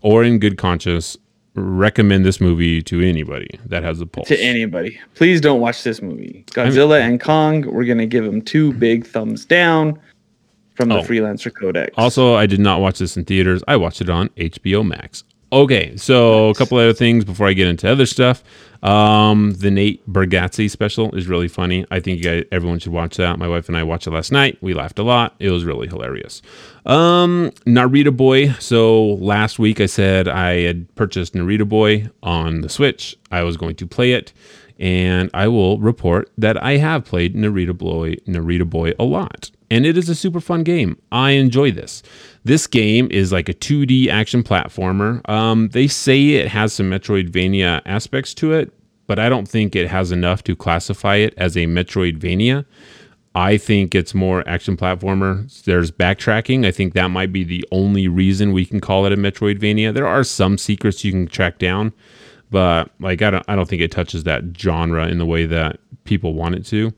[0.00, 1.16] or in good conscience
[1.54, 4.28] recommend this movie to anybody that has a pulse.
[4.28, 4.98] to anybody.
[5.14, 6.44] Please don't watch this movie.
[6.48, 9.98] Godzilla and Kong, we're going to give them two big thumbs down
[10.74, 11.02] from the Oh.
[11.02, 11.92] Freelancer Codex.
[11.96, 13.62] Also, I did not watch this in theaters.
[13.68, 15.22] I watched it on HBO Max.
[15.54, 18.42] Okay, so a couple other things before I get into other stuff.
[18.82, 21.86] Um, the Nate Bargatze special is really funny.
[21.92, 23.38] I think you guys, everyone should watch that.
[23.38, 24.58] My wife and I watched it last night.
[24.60, 25.36] We laughed a lot.
[25.38, 26.42] It was really hilarious.
[26.86, 28.50] Um, Narita Boy.
[28.54, 33.16] So last week I said I had purchased Narita Boy on the Switch.
[33.30, 34.32] I was going to play it,
[34.78, 39.86] and I will report that I have played Narita Boy, Narita Boy a lot, and
[39.86, 41.00] it is a super fun game.
[41.12, 42.02] I enjoy this.
[42.44, 45.26] This game is like a 2D action platformer.
[45.28, 48.72] Um, they say it has some Metroidvania aspects to it,
[49.06, 52.64] but I don't think it has enough to classify it as a Metroidvania.
[53.34, 55.62] I think it's more action platformer.
[55.64, 56.64] There's backtracking.
[56.64, 59.92] I think that might be the only reason we can call it a Metroidvania.
[59.92, 61.92] There are some secrets you can track down,
[62.50, 65.78] but like I don't I don't think it touches that genre in the way that
[66.04, 66.92] people want it to.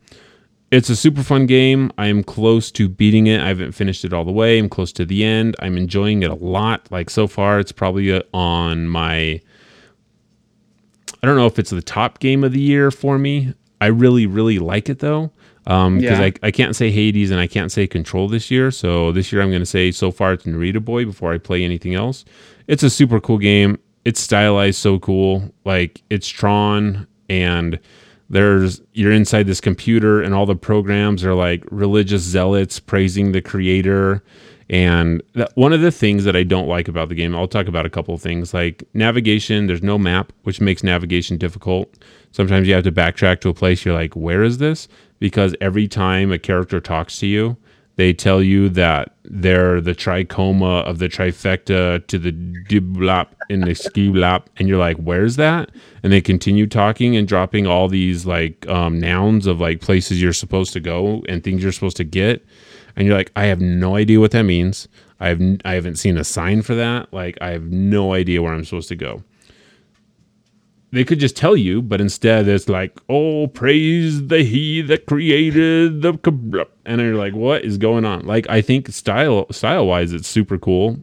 [0.73, 1.93] It's a super fun game.
[1.97, 3.41] I am close to beating it.
[3.41, 4.59] I haven't finished it all the way.
[4.59, 5.55] I'm close to the end.
[5.61, 6.91] I'm enjoying it a lot.
[6.91, 9.41] Like so far, it's probably uh, on my.
[11.23, 13.55] I don't know if it's the top game of the year for me.
[13.81, 15.31] I really, really like it though.
[15.67, 16.27] Um, because Yeah.
[16.27, 18.71] I, I can't say Hades and I can't say Control this year.
[18.71, 21.65] So this year I'm going to say so far it's Narita Boy before I play
[21.65, 22.25] anything else.
[22.67, 23.79] It's a super cool game.
[24.07, 25.53] It's stylized so cool.
[25.65, 27.81] Like it's Tron and
[28.31, 33.43] there's you're inside this computer and all the programs are like religious zealots praising the
[33.43, 34.23] creator
[34.69, 37.67] and that, one of the things that I don't like about the game, I'll talk
[37.67, 39.67] about a couple of things like navigation.
[39.67, 41.93] There's no map, which makes navigation difficult.
[42.31, 44.87] Sometimes you have to backtrack to a place you're like, where is this?
[45.19, 47.57] Because every time a character talks to you,
[47.97, 53.75] they tell you that they're the trichroma of the trifecta to the diblop and the
[53.75, 55.71] skiblop, and you're like, where's that?
[56.03, 60.33] And they continue talking and dropping all these like um, nouns of like places you're
[60.33, 62.45] supposed to go and things you're supposed to get
[62.97, 64.89] and you're like, I have no idea what that means.
[65.21, 67.13] I have I haven't seen a sign for that.
[67.13, 69.23] Like I have no idea where I'm supposed to go.
[70.93, 76.01] They could just tell you, but instead it's like, oh, praise the he that created
[76.03, 78.25] the and you're like, what is going on?
[78.27, 80.99] Like I think style style wise, it's super cool,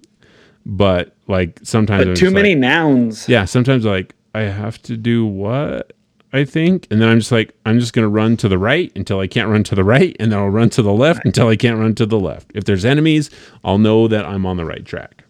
[0.65, 3.27] but like sometimes But too many like- nouns.
[3.29, 5.93] yeah, sometimes like I have to do what
[6.31, 9.19] I think, and then I'm just like I'm just gonna run to the right until
[9.19, 11.55] I can't run to the right, and then I'll run to the left until I
[11.55, 12.51] can't run to the left.
[12.55, 13.29] If there's enemies,
[13.63, 15.23] I'll know that I'm on the right track.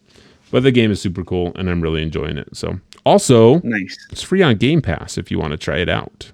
[0.51, 2.55] But the game is super cool, and I'm really enjoying it.
[2.55, 3.97] So also, Nice.
[4.11, 6.31] it's free on Game Pass if you want to try it out.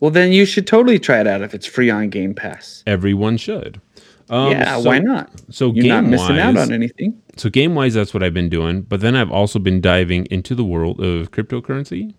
[0.00, 2.82] Well, then you should totally try it out if it's free on Game Pass.
[2.86, 3.80] Everyone should.
[4.30, 5.30] Um, yeah, so- why not?
[5.50, 7.20] So You're not missing out on anything.
[7.36, 10.54] so game wise that's what i've been doing but then i've also been diving into
[10.54, 12.14] the world of cryptocurrency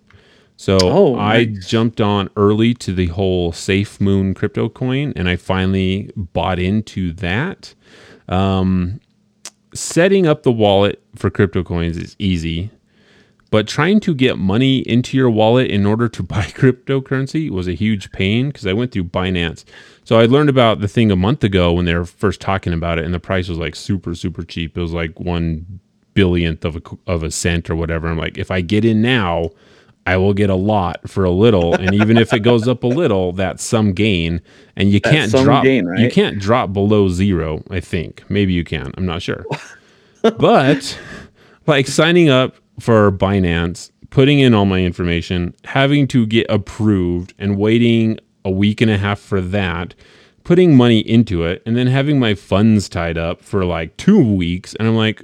[0.58, 1.68] so Oh, i nice.
[1.70, 7.74] jumped on early to the whole SafeMoon crypto coin and i finally bought into that
[8.28, 9.00] um,
[9.74, 12.70] setting up the wallet for crypto coins is easy
[13.56, 17.74] but trying to get money into your wallet in order to buy cryptocurrency was a
[17.74, 19.64] huge pain because I went through Binance.
[20.04, 23.00] So I learned about the thing a month ago when they were first talking about
[23.00, 24.78] it, and the price was like super, super cheap.
[24.78, 25.80] It was like one
[26.16, 28.10] billionth of a of a cent or whatever.
[28.10, 29.52] I'm like, if I get in now,
[30.06, 32.88] I will get a lot for a little, and even if it goes up a
[32.88, 34.42] little, that's some gain.
[34.76, 37.64] And you can't some drop gain, you can't drop below zero.
[37.70, 38.92] I think maybe you can.
[38.98, 39.46] I'm not sure,
[40.22, 41.00] but
[41.68, 47.58] like signing up for Binance, putting in all my information, having to get approved and
[47.58, 49.94] waiting a week and a half for that,
[50.44, 54.76] putting money into it, and then having my funds tied up for like two weeks.
[54.76, 55.24] And I'm like,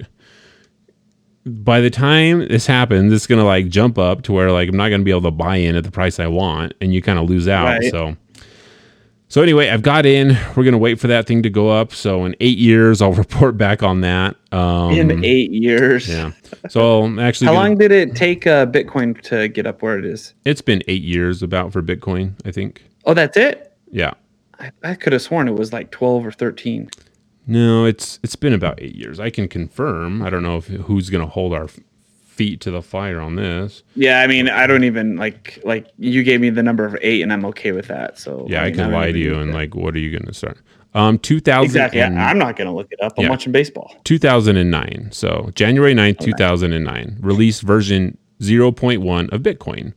[1.45, 4.89] by the time this happens, it's gonna like jump up to where like I'm not
[4.89, 7.29] gonna be able to buy in at the price I want, and you kind of
[7.29, 7.65] lose out.
[7.65, 7.91] Right.
[7.91, 8.15] So
[9.31, 10.37] so anyway, I've got in.
[10.55, 11.93] We're gonna wait for that thing to go up.
[11.93, 14.35] So in eight years, I'll report back on that.
[14.51, 16.09] Um, In eight years.
[16.09, 16.31] yeah.
[16.69, 19.97] So I'm actually How gonna- long did it take uh, Bitcoin to get up where
[19.97, 20.33] it is?
[20.43, 22.33] It's been eight years about for Bitcoin.
[22.45, 22.83] I think.
[23.05, 23.73] Oh, that's it?
[23.89, 24.13] Yeah.
[24.59, 26.89] I, I could have sworn it was like 12 or 13.
[27.47, 29.19] No, it's it's been about eight years.
[29.19, 30.21] I can confirm.
[30.21, 31.67] I don't know if who's gonna hold our
[32.41, 33.83] feet to the fire on this.
[33.95, 37.21] Yeah, I mean, I don't even like like you gave me the number of eight,
[37.21, 38.17] and I'm okay with that.
[38.17, 39.55] So Yeah, I, mean, can don't lie to you and that.
[39.55, 40.57] like, what are you gonna start?
[40.95, 42.01] Um, 2000 exactly.
[42.01, 43.13] and- I, I'm not gonna look it up.
[43.17, 43.29] I'm Yeah.
[43.29, 43.95] watching baseball.
[44.05, 45.09] 2009.
[45.11, 49.93] So January 9th, 2009, released version 0.1 of Bitcoin.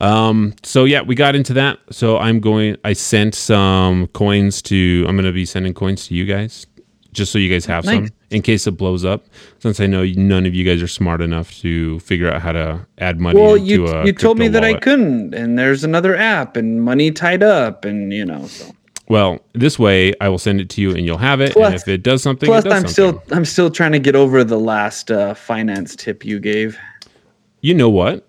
[0.00, 1.78] Um, so yeah, we got into that.
[1.90, 6.14] So I'm going, I sent some coins to, I'm going to be sending coins to
[6.14, 6.66] you guys
[7.16, 9.24] just so you guys have some in case it blows up.
[9.58, 12.86] Since I know none of you guys are smart enough to figure out how to
[12.98, 16.82] add money Well, you you told me that I couldn't, and there's another app and
[16.82, 18.46] money tied up, and you know.
[18.46, 18.70] So
[19.08, 21.52] Well, this way I will send it to you and you'll have it.
[21.52, 23.20] Plus- and if it does something, plus, it does I'm something.
[23.22, 26.78] still I'm still trying to get over the last uh, finance tip you gave.
[27.62, 28.28] You know what?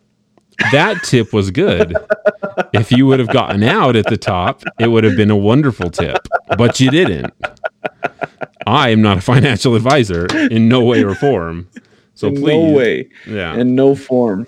[0.71, 1.95] That tip was good.
[2.73, 5.91] if you would have gotten out at the top, it would have been a wonderful
[5.91, 6.17] tip,
[6.57, 7.31] but you didn't.
[8.65, 11.67] I am not a financial advisor in no way or form.
[12.15, 14.47] So In please, no way, yeah, in no form.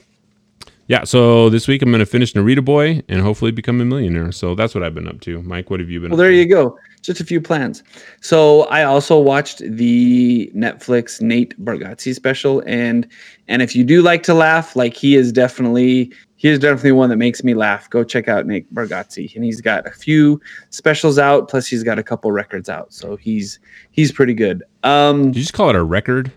[0.87, 1.03] yeah.
[1.03, 4.31] So this week I'm going to finish Narita Boy and hopefully become a millionaire.
[4.31, 5.41] So that's what I've been up to.
[5.43, 6.09] Mike, what have you been?
[6.09, 6.35] Well, there to?
[6.35, 6.77] you go.
[7.01, 7.81] Just a few plans.
[8.21, 13.07] So I also watched the Netflix Nate Bargatze special, and
[13.47, 17.09] and if you do like to laugh, like he is definitely he is definitely one
[17.09, 17.89] that makes me laugh.
[17.89, 21.49] Go check out Nick Bargatze, and he's got a few specials out.
[21.49, 23.59] Plus, he's got a couple records out, so he's
[23.91, 24.63] he's pretty good.
[24.83, 26.31] Um, Did you just call it a record?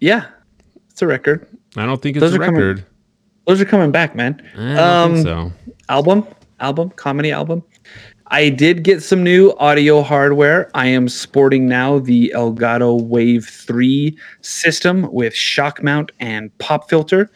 [0.00, 0.26] yeah,
[0.88, 1.46] it's a record.
[1.76, 2.84] I don't think it's Those a are coming- record.
[3.46, 4.40] Those are coming back, man.
[4.56, 5.52] I don't Um, think so.
[5.88, 6.26] album
[6.60, 7.62] album comedy album
[8.26, 14.14] i did get some new audio hardware i am sporting now the elgato wave 3
[14.42, 17.30] system with shock mount and pop filter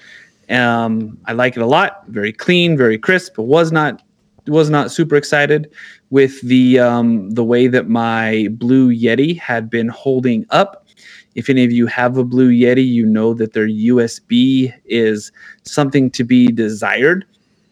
[0.51, 2.05] um, i like it a lot.
[2.09, 3.39] Very clean very crisp.
[3.39, 4.03] Was not
[4.47, 5.71] was not super excited
[6.11, 10.87] with the um, the way that my blue yeti had been holding up.
[11.35, 15.33] If any of you have a blue yeti you know that their usb is
[15.65, 17.25] something to be desired.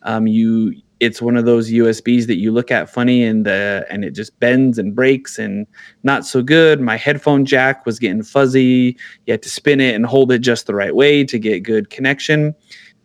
[0.02, 4.04] Um, you it's one of those USBs that you look at funny and the and
[4.04, 5.66] it just bends and breaks and
[6.04, 6.80] not so good.
[6.80, 8.96] My headphone jack was getting fuzzy.
[9.26, 11.90] You had to spin it and hold it just the right way to get good
[11.90, 12.54] connection.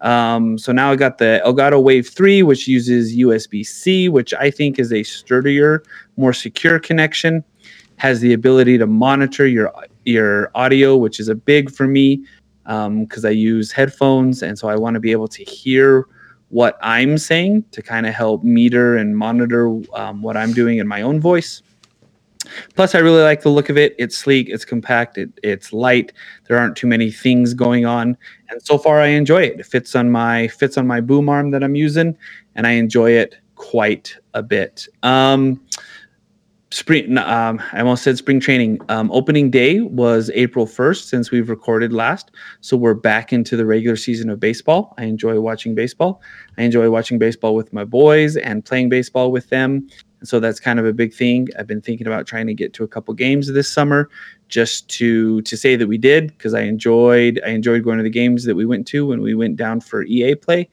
[0.01, 4.51] Um, so now I got the Elgato Wave 3, which uses USB C, which I
[4.51, 5.81] think is a sturdier,
[6.17, 7.43] more secure connection.
[7.95, 9.73] Has the ability to monitor your
[10.05, 12.23] your audio, which is a big for me
[12.63, 16.05] because I use headphones, and so I want to be able to hear
[16.49, 20.87] what I'm saying to kind of help meter and monitor um, what I'm doing in
[20.87, 21.61] my own voice.
[22.75, 23.95] Plus, I really like the look of it.
[23.97, 26.13] It's sleek, it's compact, it, it's light.
[26.47, 28.17] There aren't too many things going on,
[28.49, 29.59] and so far I enjoy it.
[29.59, 32.15] It fits on my fits on my boom arm that I'm using,
[32.55, 34.87] and I enjoy it quite a bit.
[35.03, 35.59] Um,
[36.69, 38.79] spring um, i almost said spring training.
[38.89, 42.31] Um, opening day was april 1st since we've recorded last.
[42.61, 44.93] So we're back into the regular season of baseball.
[44.97, 46.21] I enjoy watching baseball.
[46.57, 49.87] I enjoy watching baseball with my boys and playing baseball with them.
[50.19, 51.47] And so that's kind of a big thing.
[51.57, 54.09] I've been thinking about trying to get to a couple games this summer
[54.49, 58.09] just to to say that we did because i enjoyed i enjoyed going to the
[58.09, 60.69] games that we went to when we went down for ea play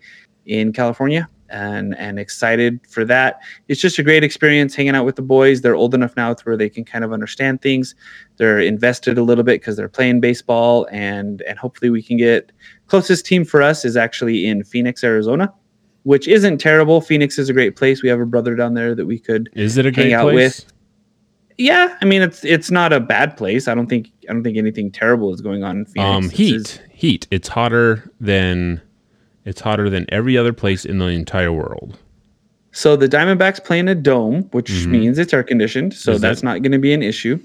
[0.46, 3.40] in california and and excited for that.
[3.68, 5.60] It's just a great experience hanging out with the boys.
[5.60, 7.94] They're old enough now to where they can kind of understand things.
[8.36, 12.52] They're invested a little bit because they're playing baseball, and and hopefully we can get
[12.86, 15.52] closest team for us is actually in Phoenix, Arizona,
[16.04, 17.00] which isn't terrible.
[17.00, 18.02] Phoenix is a great place.
[18.02, 20.22] We have a brother down there that we could Is it a great hang out
[20.30, 20.60] place?
[20.64, 20.72] with.
[21.56, 23.68] Yeah, I mean it's it's not a bad place.
[23.68, 26.08] I don't think I don't think anything terrible is going on in Phoenix.
[26.26, 27.28] Um, heat, just- heat.
[27.30, 28.82] It's hotter than
[29.44, 31.98] it's hotter than every other place in the entire world.
[32.72, 34.86] So the Diamondbacks play in a dome, which Mhm.
[34.88, 35.94] means it's air conditioned.
[35.94, 37.38] So Is that's that- not going to be an issue.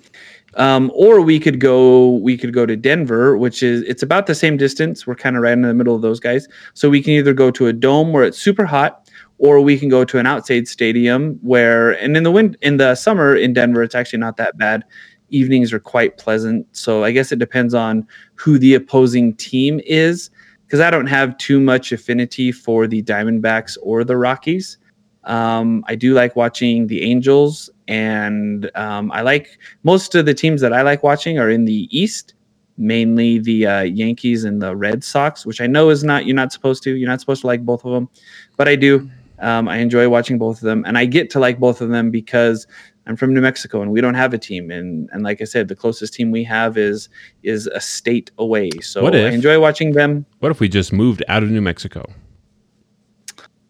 [0.55, 4.33] Um, or we could go we could go to Denver, which is it's about the
[4.33, 5.05] same distance.
[5.05, 6.47] We're kind of right in the middle of those guys.
[6.73, 9.07] So we can either go to a dome where it's super hot,
[9.37, 12.95] or we can go to an outside stadium where and in the wind in the
[12.95, 14.83] summer in Denver, it's actually not that bad.
[15.29, 16.65] Evenings are quite pleasant.
[16.71, 20.31] So I guess it depends on who the opposing team is.
[20.69, 24.77] Because I don't have too much affinity for the Diamondbacks or the Rockies.
[25.23, 30.61] Um, I do like watching the Angels, and um, I like most of the teams
[30.61, 32.35] that I like watching are in the East,
[32.77, 36.53] mainly the uh, Yankees and the Red Sox, which I know is not you're not
[36.53, 36.95] supposed to.
[36.95, 38.07] You're not supposed to like both of them,
[38.55, 39.09] but I do.
[39.41, 42.11] Um, I enjoy watching both of them, and I get to like both of them
[42.11, 42.67] because
[43.09, 44.69] I'm from New Mexico and we don't have a team.
[44.69, 47.09] And and like I said, the closest team we have is
[47.41, 48.69] is a state away.
[48.81, 50.27] So What I enjoy watching them.
[50.39, 52.05] What if we just moved out of New Mexico?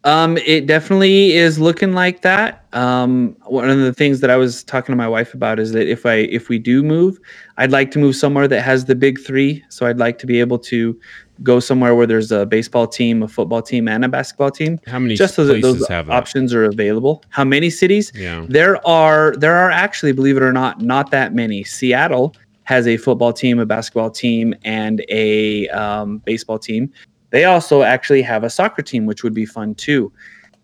[0.05, 2.65] Um, it definitely is looking like that.
[2.73, 5.87] Um, one of the things that I was talking to my wife about is that
[5.89, 7.17] if I if we do move,
[7.57, 9.63] I'd like to move somewhere that has the big three.
[9.69, 10.99] So I'd like to be able to
[11.43, 14.79] go somewhere where there's a baseball team, a football team, and a basketball team.
[14.87, 17.23] How many Just so that those options are available.
[17.29, 18.11] How many cities?
[18.15, 18.45] Yeah.
[18.47, 21.63] There are there are actually, believe it or not, not that many.
[21.63, 26.91] Seattle has a football team, a basketball team, and a um, baseball team.
[27.31, 30.11] They also actually have a soccer team, which would be fun too.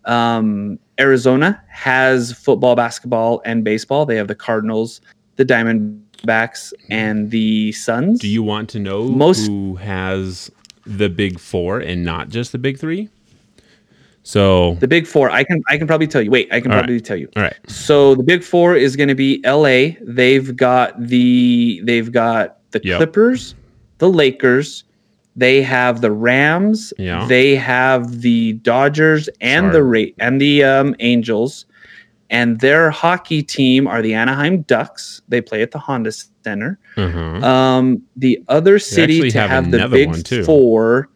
[0.04, 4.06] Um, Arizona has football, basketball, and baseball.
[4.06, 5.00] They have the Cardinals,
[5.36, 8.20] the Diamondbacks, and the Suns.
[8.20, 10.50] Do you want to know Most- who has
[10.86, 13.08] the big four and not just the big three?
[14.22, 15.30] So, the Big Four?
[15.30, 16.32] I can I can probably tell you.
[16.32, 16.82] Wait, I can All right.
[16.82, 17.28] probably tell you.
[17.36, 17.54] all right.
[17.68, 19.96] So the big four is going to be L.A.
[20.02, 22.96] They've got the they've got the Yep.
[22.98, 23.54] Clippers,
[23.98, 24.82] the Lakers,
[25.36, 26.92] They have the Rams.
[26.98, 27.24] Yeah.
[27.28, 31.64] They have the Dodgers and the Ra- and the um, Angels.
[32.28, 35.22] And their hockey team are the Anaheim Ducks.
[35.28, 36.10] They play at the Honda
[36.46, 36.78] Center.
[36.96, 37.18] Uh-huh.
[37.44, 41.08] Um, the other city to have have, the big four.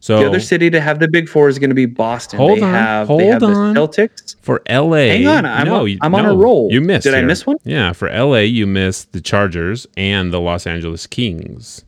[0.00, 2.36] So the other city to have the big four is going to be Boston.
[2.36, 3.72] Hold they on, have hold they have on.
[3.72, 4.36] the Celtics.
[4.42, 6.68] for LA, Hang on, I'm no, on- you- I'm on a roll.
[6.70, 7.04] You missed.
[7.04, 7.56] Did I miss one?
[7.64, 11.82] Yeah, for LA, you missed the Chargers and the Los Angeles Kings.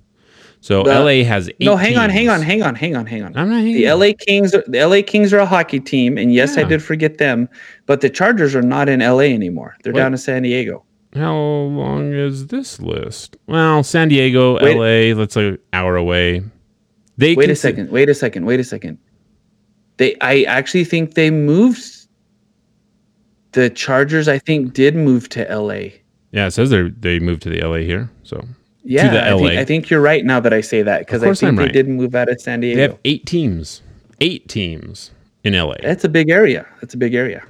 [0.62, 3.22] So The- LA has eight No, hang on, hang on, hang on, hang on, hang
[3.22, 3.36] on.
[3.36, 3.62] I'm not.
[3.62, 6.82] The LA Kings, are, the LA Kings are a hockey team, and yes, I did
[6.82, 7.50] forget them.
[7.84, 10.00] But the Chargers are not in LA anymore; they're What?
[10.00, 10.84] down in San Diego.
[11.16, 13.36] How long is this list?
[13.46, 16.42] Well, San Diego, Wait- LA, that's an hour away.
[17.18, 17.90] They Wait a second.
[17.90, 18.44] Wait a second.
[18.44, 18.98] Wait a second.
[19.96, 21.82] They, I actually think they moved.
[23.52, 25.88] The Chargers, I think, did move to LA.
[26.32, 28.10] Yeah, it says they they moved to the LA here.
[28.22, 28.44] So
[28.82, 29.60] Yeah, the I think, LA.
[29.60, 31.72] I think you're right now that I say that because I think I'm they right.
[31.72, 32.76] did move out of San Diego.
[32.76, 33.80] they have eight teams.
[34.20, 35.10] Eight teams
[35.44, 35.76] in LA.
[35.82, 36.66] That's a big area.
[36.82, 37.42] That's a big area.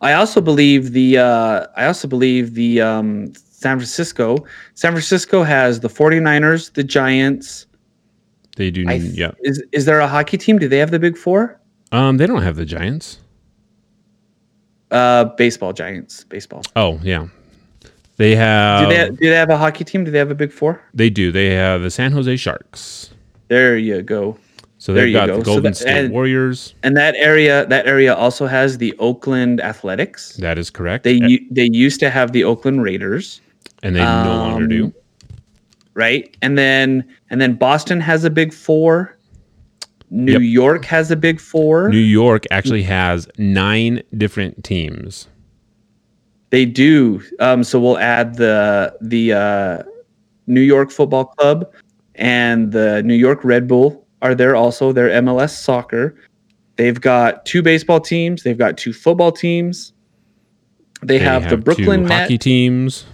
[0.00, 5.80] I also believe the uh, I also believe the um, San Francisco San Francisco has
[5.80, 7.66] the 49ers, the Giants.
[8.56, 8.84] They do.
[8.84, 9.32] Th- yeah.
[9.40, 10.58] Is is there a hockey team?
[10.58, 11.58] Do they have the Big 4?
[11.92, 13.18] Um, they don't have the Giants.
[14.90, 16.62] Uh baseball Giants, baseball.
[16.76, 17.26] Oh yeah,
[18.16, 18.88] they have.
[18.88, 20.04] Do they do they have a hockey team?
[20.04, 20.80] Do they have a Big 4?
[20.92, 21.32] They do.
[21.32, 23.10] They have the San Jose Sharks.
[23.48, 24.38] There you go.
[24.84, 25.38] So There they've you got go.
[25.38, 26.74] the So Golden that- State and- Warriors.
[26.82, 30.36] And that area that area also has the Oakland Athletics.
[30.36, 31.04] That is correct.
[31.04, 33.40] They A- u- they used to have the Oakland Raiders.
[33.82, 34.84] and they no longer do.
[34.84, 34.94] um,
[35.94, 36.36] right?
[36.42, 39.16] And then and then Boston has a big four.
[40.10, 40.42] New Yep.
[40.42, 41.88] York has a big four.
[41.88, 45.28] New York actually has nine different teams.
[46.50, 47.22] they do.
[47.40, 49.78] Um, so we'll add the the uh,
[50.46, 51.72] New York Football Club
[52.16, 54.90] and the New York Red Bull are there also.
[54.90, 56.16] They're MLS soccer.
[56.76, 58.42] They've got two baseball teams.
[58.42, 59.92] They've got two football teams.
[61.02, 63.04] They, They have, the Brooklyn hockey teams.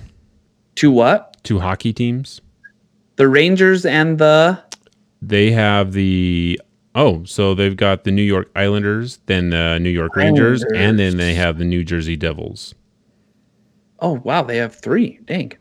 [0.77, 1.37] Two what?
[1.43, 2.41] Two hockey teams.
[3.17, 4.63] The Rangers and the
[5.21, 6.59] They have the
[6.95, 11.17] oh, so they've got the New York Islanders, then the New York Rangers, and then
[11.17, 12.75] they have the New Jersey Devils.
[13.99, 15.19] Oh wow, they have three.
[15.25, 15.53] Dang.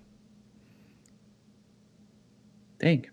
[2.80, 3.08] Dang.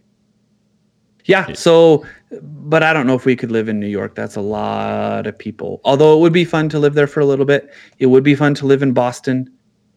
[1.24, 2.06] Yeah, so
[2.42, 4.14] but I don't know if we could live in New York.
[4.14, 5.80] That's a lot of people.
[5.84, 7.70] Although it would be fun to live there for a little bit.
[7.98, 9.50] It would be fun to live in Boston.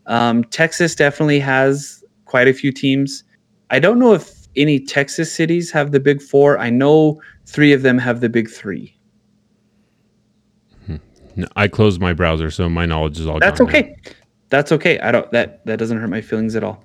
[0.07, 3.23] Um, Texas definitely has quite a few teams.
[3.69, 6.57] I don't know if any Texas cities have the big four.
[6.57, 8.95] I know three of them have the big three.
[11.35, 13.79] No, I closed my browser, so my knowledge is all That's gone now.
[13.79, 13.95] okay.
[14.49, 14.99] That's okay.
[14.99, 16.83] I don't that that doesn't hurt my feelings at all.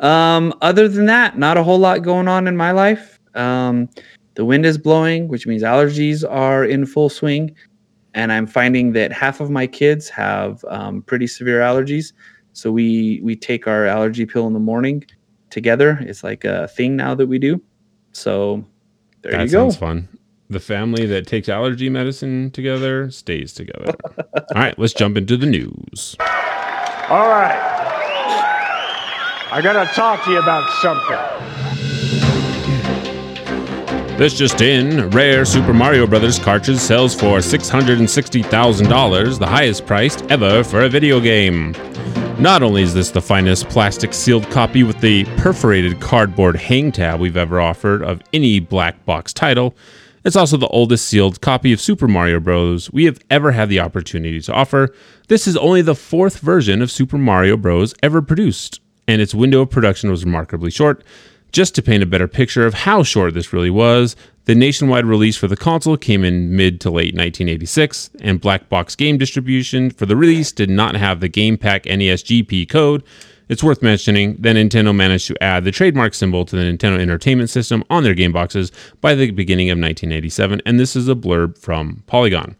[0.00, 3.20] Um, other than that, not a whole lot going on in my life.
[3.34, 3.88] Um,
[4.34, 7.54] the wind is blowing, which means allergies are in full swing,
[8.14, 12.12] and I'm finding that half of my kids have um, pretty severe allergies.
[12.52, 15.04] So we we take our allergy pill in the morning
[15.50, 15.98] together.
[16.02, 17.60] It's like a thing now that we do.
[18.12, 18.64] So
[19.22, 19.64] there That you go.
[19.64, 20.08] sounds fun.
[20.50, 23.94] The family that takes allergy medicine together stays together.
[24.34, 26.16] All right, let's jump into the news.
[26.20, 27.70] All right.
[29.50, 31.63] I gotta talk to you about something.
[34.16, 36.38] This just in, Rare Super Mario Bros.
[36.38, 41.72] cartridge sells for $660,000, the highest priced ever for a video game.
[42.38, 47.18] Not only is this the finest plastic sealed copy with the perforated cardboard hang tab
[47.18, 49.74] we've ever offered of any black box title,
[50.24, 52.92] it's also the oldest sealed copy of Super Mario Bros.
[52.92, 54.94] we have ever had the opportunity to offer.
[55.26, 57.96] This is only the fourth version of Super Mario Bros.
[58.00, 61.02] ever produced, and its window of production was remarkably short.
[61.54, 65.36] Just to paint a better picture of how short this really was, the nationwide release
[65.36, 70.04] for the console came in mid to late 1986, and Black Box game distribution for
[70.04, 73.04] the release did not have the Game Pak NES GP code.
[73.48, 77.50] It's worth mentioning that Nintendo managed to add the trademark symbol to the Nintendo Entertainment
[77.50, 81.56] System on their game boxes by the beginning of 1987, and this is a blurb
[81.56, 82.56] from Polygon.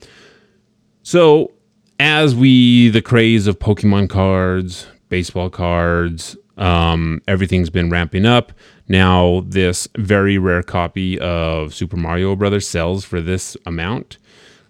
[1.02, 1.50] So,
[1.98, 8.52] as we the craze of Pokemon cards, baseball cards, um, everything's been ramping up.
[8.88, 14.18] Now, this very rare copy of Super Mario Brothers sells for this amount.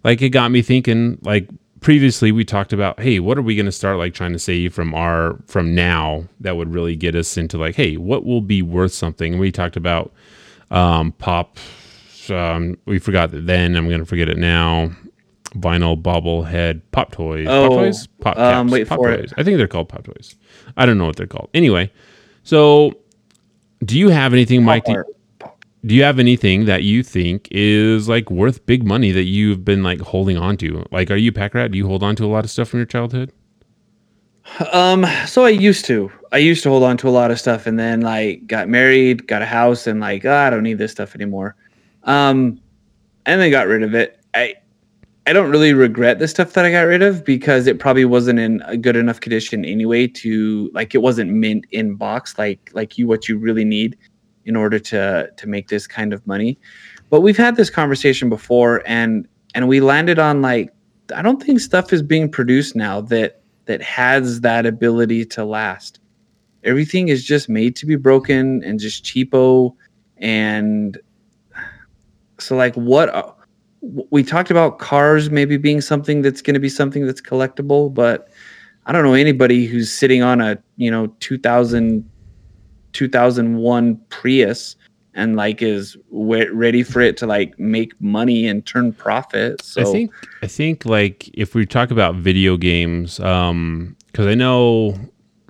[0.05, 1.19] Like, it got me thinking.
[1.23, 1.49] Like
[1.81, 4.73] previously, we talked about, hey, what are we going to start like trying to save
[4.73, 8.63] from our from now that would really get us into like, hey, what will be
[8.63, 9.33] worth something?
[9.33, 10.13] And we talked about
[10.71, 11.59] um, pop.
[12.31, 13.77] Um, we forgot that then.
[13.77, 14.93] I'm going to forget it now
[15.55, 17.47] vinyl bobblehead pop toys.
[17.47, 18.07] pop Oh, toys?
[18.21, 19.19] Pop um, caps, wait pop for it.
[19.19, 19.35] toys.
[19.37, 20.35] I think they're called pop toys.
[20.77, 21.49] I don't know what they're called.
[21.55, 21.93] Anyway,
[22.43, 22.93] so
[23.85, 24.85] do you have anything, Mike?
[24.85, 25.07] do- art.
[25.85, 29.83] do you have anything that you think is like worth big money that you've been
[29.83, 30.85] like holding on to?
[30.91, 31.73] Like, are you a pack rat?
[31.73, 33.33] Do you hold on to a lot of stuff from your childhood?
[34.73, 36.13] Um, so I used to.
[36.33, 39.27] I used to hold on to a lot of stuff and then like got married,
[39.27, 41.55] got a house, and like, oh, I don't need this stuff anymore.
[42.05, 42.61] Um,
[43.27, 44.21] and then got rid of it.
[44.35, 44.55] I
[45.27, 48.39] I don't really regret the stuff that I got rid of because it probably wasn't
[48.39, 52.99] in a good enough condition anyway to like it wasn't mint in box like like
[52.99, 53.97] you what you really need
[54.45, 56.59] in order to to make this kind of money.
[57.09, 60.75] But we've had this conversation before and and we landed on like
[61.15, 66.01] I don't think stuff is being produced now that that has that ability to last.
[66.65, 69.75] Everything is just made to be broken and just cheapo
[70.19, 70.99] and
[72.39, 73.34] so like what
[74.11, 78.29] we talked about cars maybe being something that's going to be something that's collectible, but
[78.87, 82.09] I don't know anybody who's sitting on a, you know, 2000
[82.93, 84.77] 2001 Prius
[85.15, 89.63] and like is ready for it to like make money and turn profit.
[89.63, 90.13] So I think
[90.43, 94.99] I think like if we talk about video games, um, because I know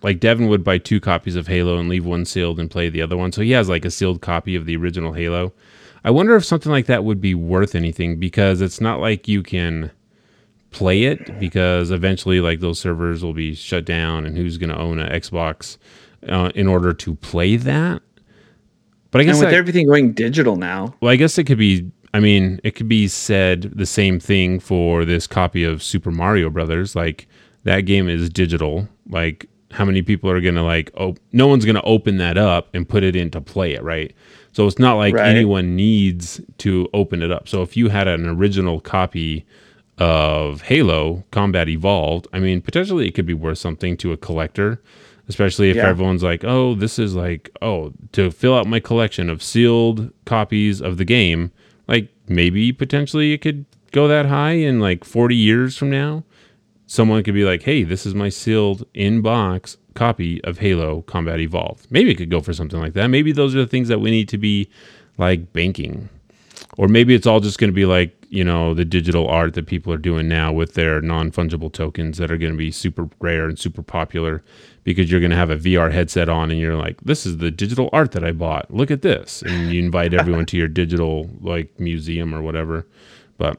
[0.02, 3.02] like Devin would buy two copies of Halo and leave one sealed and play the
[3.02, 5.52] other one, so he has like a sealed copy of the original Halo.
[6.04, 9.42] I wonder if something like that would be worth anything because it's not like you
[9.42, 9.90] can
[10.70, 14.78] play it because eventually like those servers will be shut down and who's going to
[14.78, 15.78] own an Xbox
[16.28, 18.02] uh, in order to play that.
[19.10, 20.94] But I guess and with that, everything going digital now.
[21.00, 21.90] Well, I guess it could be.
[22.12, 26.50] I mean, it could be said the same thing for this copy of Super Mario
[26.50, 26.94] Brothers.
[26.94, 27.28] Like
[27.62, 28.88] that game is digital.
[29.08, 30.90] Like how many people are gonna like?
[30.96, 34.12] Oh, no one's gonna open that up and put it in to play it, right?
[34.54, 35.26] So it's not like right.
[35.26, 37.48] anyone needs to open it up.
[37.48, 39.44] So if you had an original copy
[39.98, 44.80] of Halo Combat Evolved, I mean, potentially it could be worth something to a collector,
[45.28, 45.88] especially if yeah.
[45.88, 50.80] everyone's like, oh, this is like, oh, to fill out my collection of sealed copies
[50.80, 51.50] of the game,
[51.88, 56.22] like maybe potentially it could go that high in like 40 years from now.
[56.86, 61.40] Someone could be like, hey, this is my sealed in box copy of Halo Combat
[61.40, 61.86] Evolved.
[61.90, 63.08] Maybe it could go for something like that.
[63.08, 64.68] Maybe those are the things that we need to be
[65.18, 66.08] like banking.
[66.76, 69.66] Or maybe it's all just going to be like, you know, the digital art that
[69.66, 73.08] people are doing now with their non fungible tokens that are going to be super
[73.20, 74.42] rare and super popular
[74.82, 77.50] because you're going to have a VR headset on and you're like, this is the
[77.50, 78.72] digital art that I bought.
[78.72, 79.42] Look at this.
[79.42, 82.86] And you invite everyone to your digital like museum or whatever.
[83.38, 83.58] But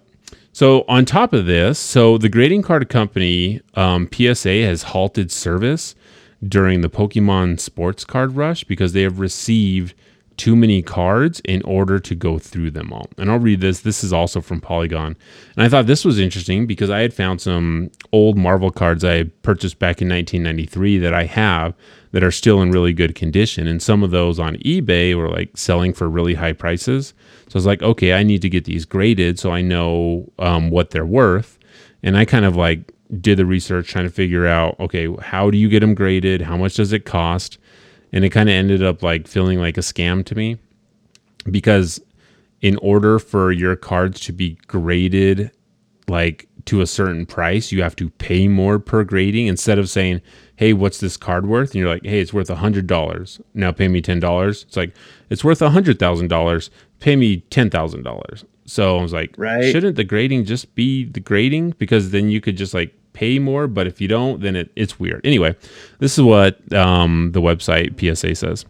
[0.51, 5.95] so on top of this, so the grading card company um, PSA has halted service
[6.48, 9.93] during the Pokemon Sports Card Rush because they have received
[10.38, 13.08] too many cards in order to go through them all.
[13.18, 13.82] And I'll read this.
[13.82, 15.16] This is also from Polygon.
[15.56, 19.24] And I thought this was interesting because I had found some old Marvel cards I
[19.43, 21.74] purchased back in 1993 that I have
[22.12, 23.68] that are still in really good condition.
[23.68, 27.14] And some of those on eBay were like selling for really high prices.
[27.48, 30.70] So I was like, okay, I need to get these graded so I know um,
[30.70, 31.58] what they're worth.
[32.04, 32.91] And I kind of like
[33.22, 36.41] did the research trying to figure out okay how do you get them graded?
[36.41, 37.58] How much does it cost?
[38.12, 40.58] And it kind of ended up like feeling like a scam to me
[41.51, 42.01] because
[42.62, 45.51] in order for your cards to be graded
[46.08, 49.47] like to a certain price you have to pay more per grading.
[49.47, 50.22] Instead of saying
[50.56, 51.72] hey what's this card worth?
[51.72, 53.39] And you're like hey it's worth a hundred dollars.
[53.53, 54.64] Now pay me ten dollars.
[54.64, 54.95] It's like
[55.30, 56.72] it's worth a hundred thousand dollars.
[56.99, 59.72] Pay me ten thousand dollars so I was like, right.
[59.72, 61.72] shouldn't the grading just be the grading?
[61.78, 64.99] Because then you could just like pay more, but if you don't, then it, it's
[64.99, 65.22] weird.
[65.24, 65.55] Anyway,
[65.99, 68.66] this is what um, the website PSA says.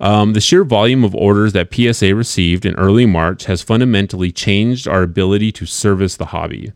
[0.00, 4.88] Um, the sheer volume of orders that PSA received in early March has fundamentally changed
[4.88, 6.72] our ability to service the hobby.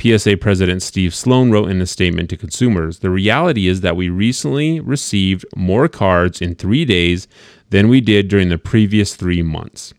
[0.00, 4.08] PSA President Steve Sloan wrote in a statement to consumers The reality is that we
[4.08, 7.28] recently received more cards in three days
[7.70, 9.92] than we did during the previous three months.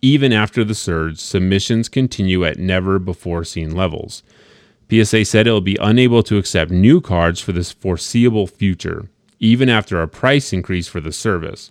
[0.00, 4.22] Even after the surge, submissions continue at never before seen levels.
[4.90, 9.68] PSA said it will be unable to accept new cards for this foreseeable future, even
[9.68, 11.70] after a price increase for the service.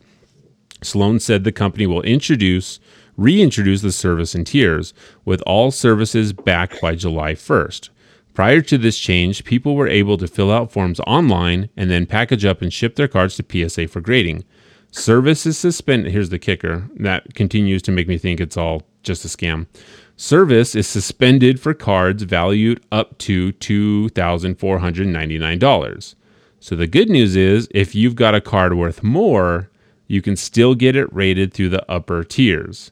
[0.84, 2.80] Sloan said the company will introduce
[3.18, 4.94] reintroduce the service in tiers,
[5.26, 7.90] with all services back by July 1st.
[8.34, 12.46] Prior to this change, people were able to fill out forms online and then package
[12.46, 14.44] up and ship their cards to PSA for grading.
[14.92, 16.12] Service is suspended.
[16.12, 19.68] Here's the kicker that continues to make me think it's all just a scam.
[20.16, 26.16] Service is suspended for cards valued up to $2,499.
[26.60, 29.70] So the good news is if you've got a card worth more,
[30.08, 32.90] you can still get it rated through the upper tiers,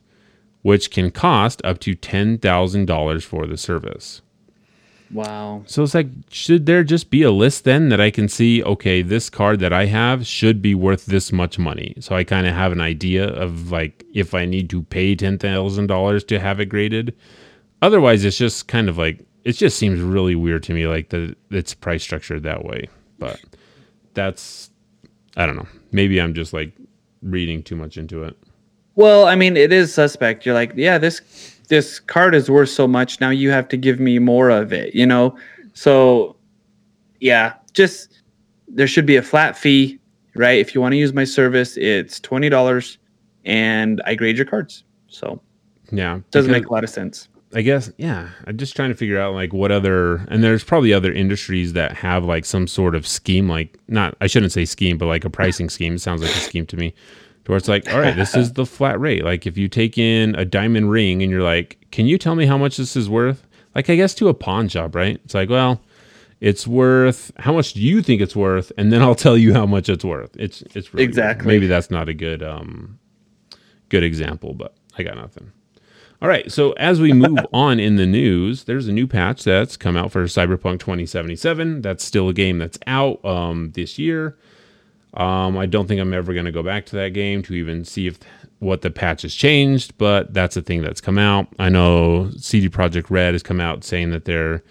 [0.62, 4.22] which can cost up to $10,000 for the service.
[5.12, 5.64] Wow.
[5.68, 9.02] So it's like, should there just be a list then that I can see, okay,
[9.02, 11.96] this card that I have should be worth this much money?
[12.00, 16.28] So I kind of have an idea of like if I need to pay $10,000
[16.28, 17.16] to have it graded.
[17.82, 21.36] Otherwise, it's just kind of like, it just seems really weird to me, like that
[21.52, 22.90] it's price structured that way.
[23.20, 23.40] But
[24.16, 24.72] that's,
[25.38, 25.68] I don't know.
[25.92, 26.74] Maybe I'm just like
[27.22, 28.36] reading too much into it.
[28.96, 30.46] Well, I mean, it is suspect.
[30.46, 31.22] You're like, yeah, this
[31.66, 33.20] this card is worth so much.
[33.22, 35.38] Now you have to give me more of it, you know?
[35.74, 36.36] So,
[37.20, 38.22] yeah, just
[38.68, 40.00] there should be a flat fee,
[40.36, 40.60] right?
[40.60, 42.98] If you want to use my service, it's $20
[43.46, 44.84] and I grade your cards.
[45.08, 45.42] So,
[45.92, 46.20] Yeah.
[46.32, 47.28] doesn't make a lot of sense.
[47.54, 48.30] I guess, yeah.
[48.48, 51.94] I'm just trying to figure out like what other, and there's probably other industries that
[51.94, 55.30] have like some sort of scheme, like not, I shouldn't say scheme, but like a
[55.30, 55.96] pricing scheme.
[55.96, 56.94] It sounds like a scheme to me,
[57.46, 59.24] to where it's like, all right, this is the flat rate.
[59.24, 62.46] Like if you take in a diamond ring and you're like, can you tell me
[62.46, 63.48] how much this is worth?
[63.74, 65.20] Like I guess to a pawn shop, right?
[65.24, 65.82] It's like, well,
[66.42, 67.32] it's worth.
[67.38, 68.72] How much do you think it's worth?
[68.78, 70.36] And then I'll tell you how much it's worth.
[70.38, 71.06] It's it's really.
[71.06, 71.48] Exactly.
[71.48, 73.00] Maybe that's not a good um
[73.90, 75.52] good example, but I got nothing.
[76.22, 79.78] All right, so as we move on in the news, there's a new patch that's
[79.78, 81.82] come out for Cyberpunk 2077.
[81.82, 84.38] That's still a game that's out um, this year.
[85.16, 87.86] Um, I don't think I'm ever going to go back to that game to even
[87.86, 88.20] see if
[88.60, 91.48] what the patch has changed, but that's a thing that's come out.
[91.60, 94.64] I know CD Projekt Red has come out saying that they're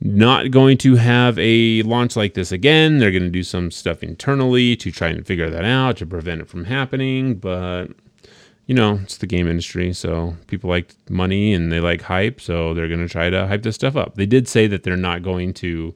[0.00, 2.98] not going to have a launch like this again.
[2.98, 6.40] They're going to do some stuff internally to try and figure that out to prevent
[6.40, 7.88] it from happening, but
[8.66, 12.72] you know, it's the game industry, so people like money and they like hype, so
[12.72, 14.14] they're going to try to hype this stuff up.
[14.14, 15.92] They did say that they're not going to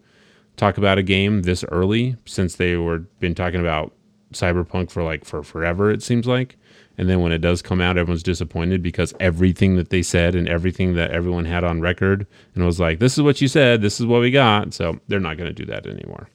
[0.57, 3.93] talk about a game this early since they were been talking about
[4.33, 6.57] Cyberpunk for like for forever it seems like.
[6.97, 10.49] And then when it does come out, everyone's disappointed because everything that they said and
[10.49, 12.25] everything that everyone had on record
[12.55, 14.73] and was like, this is what you said, this is what we got.
[14.73, 16.29] So they're not going to do that anymore.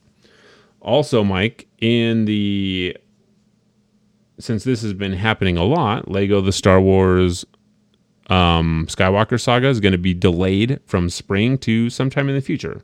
[0.82, 2.98] Also, Mike, in the
[4.38, 7.46] since this has been happening a lot, Lego the Star Wars
[8.30, 12.84] um, Skywalker saga is going to be delayed from spring to sometime in the future.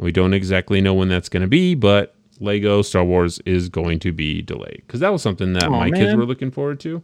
[0.00, 3.98] We don't exactly know when that's going to be, but Lego Star Wars is going
[4.00, 6.18] to be delayed because that was something that Aw, my kids man.
[6.18, 7.02] were looking forward to.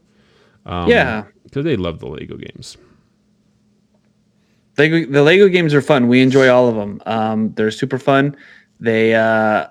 [0.65, 1.25] Um, yeah.
[1.45, 2.77] because they love the Lego games.
[4.79, 6.09] Lego, the Lego games are fun.
[6.09, 7.03] We enjoy all of them.
[7.07, 8.37] Um, they're super fun.
[8.81, 9.69] They uh,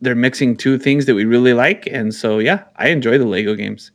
[0.00, 3.54] they're mixing two things that we really like, and so yeah, I enjoy the Lego
[3.54, 3.92] games.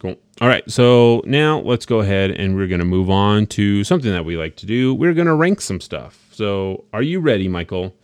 [0.00, 0.16] Cool.
[0.40, 0.68] All right.
[0.70, 4.36] So now let's go ahead and we're going to move on to something that we
[4.36, 4.94] like to do.
[4.94, 6.26] We're going to rank some stuff.
[6.32, 7.94] So are you ready, Michael,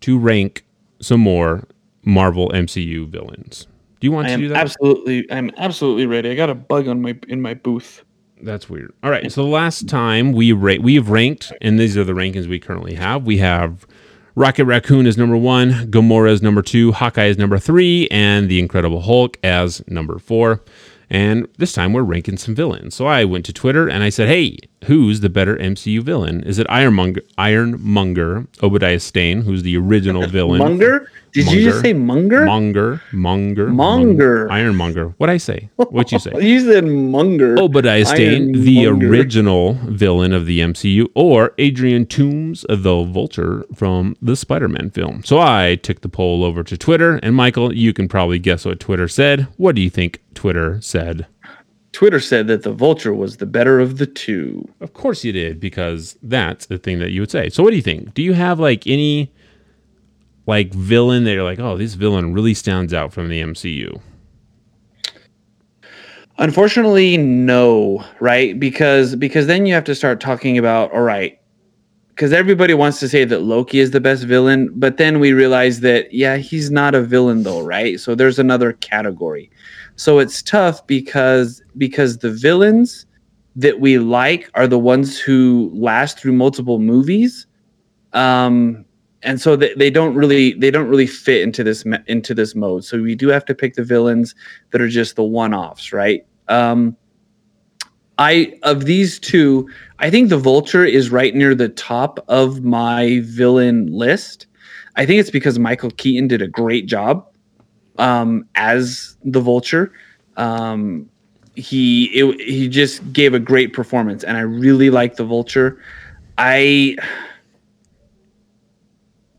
[0.00, 0.64] to rank
[1.00, 1.64] some more
[2.04, 3.66] Marvel MCU villains?
[4.00, 4.58] Do you want I to do that?
[4.58, 6.30] absolutely, I'm absolutely ready.
[6.30, 8.04] I got a bug on my in my booth.
[8.42, 8.92] That's weird.
[9.02, 9.32] All right.
[9.32, 12.58] So the last time we ra- we have ranked, and these are the rankings we
[12.58, 13.24] currently have.
[13.24, 13.86] We have
[14.34, 18.60] Rocket Raccoon as number one, Gamora as number two, Hawkeye is number three, and the
[18.60, 20.62] Incredible Hulk as number four.
[21.08, 22.94] And this time we're ranking some villains.
[22.94, 26.42] So I went to Twitter and I said, "Hey, who's the better MCU villain?
[26.42, 30.58] Is it Ironmonger, Ironmonger, Obadiah Stane, who's the original villain?
[30.58, 31.10] Munger?
[31.44, 32.46] Did you just say Munger?
[32.46, 34.50] Monger, Monger, Monger.
[34.50, 35.14] Ironmonger.
[35.18, 35.68] What I say?
[35.76, 36.32] What you say?
[36.40, 37.56] You said Munger.
[37.58, 44.16] Oh, Obadiah Stane, the original villain of the MCU, or Adrian Toomes, the Vulture from
[44.22, 45.22] the Spider Man film.
[45.24, 48.80] So I took the poll over to Twitter, and Michael, you can probably guess what
[48.80, 49.46] Twitter said.
[49.56, 51.26] What do you think Twitter said?
[51.92, 54.68] Twitter said that the Vulture was the better of the two.
[54.80, 57.48] Of course you did, because that's the thing that you would say.
[57.48, 58.12] So what do you think?
[58.12, 59.32] Do you have like any
[60.46, 64.00] like villain that you're like, oh, this villain really stands out from the MCU?
[66.38, 68.58] Unfortunately, no, right?
[68.58, 71.38] Because because then you have to start talking about all right.
[72.08, 75.80] Because everybody wants to say that Loki is the best villain, but then we realize
[75.80, 77.98] that yeah, he's not a villain though, right?
[77.98, 79.50] So there's another category.
[79.96, 83.06] So it's tough because because the villains
[83.56, 87.46] that we like are the ones who last through multiple movies.
[88.12, 88.84] Um
[89.22, 92.84] and so they, they don't really they don't really fit into this into this mode.
[92.84, 94.34] So we do have to pick the villains
[94.70, 96.26] that are just the one-offs, right?
[96.48, 96.96] Um,
[98.18, 103.20] I of these two, I think the Vulture is right near the top of my
[103.24, 104.46] villain list.
[104.96, 107.26] I think it's because Michael Keaton did a great job
[107.98, 109.92] um, as the Vulture.
[110.36, 111.08] Um,
[111.54, 115.82] he it, he just gave a great performance, and I really like the Vulture.
[116.38, 116.96] I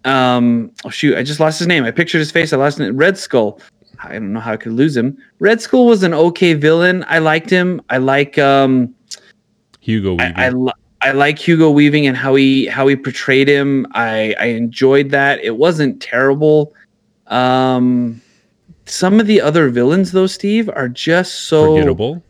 [0.07, 1.83] um oh shoot, I just lost his name.
[1.83, 2.53] I pictured his face.
[2.53, 2.91] I lost it.
[2.93, 3.59] Red Skull.
[4.03, 5.17] I don't know how I could lose him.
[5.39, 7.03] Red Skull was an okay villain.
[7.07, 7.81] I liked him.
[7.89, 8.93] I like um
[9.81, 10.33] Hugo Weaving.
[10.35, 13.87] I I, li- I like Hugo Weaving and how he how he portrayed him.
[13.93, 15.43] I I enjoyed that.
[15.43, 16.73] It wasn't terrible.
[17.27, 18.21] Um,
[18.85, 22.23] some of the other villains though, Steve, are just so Forgettable.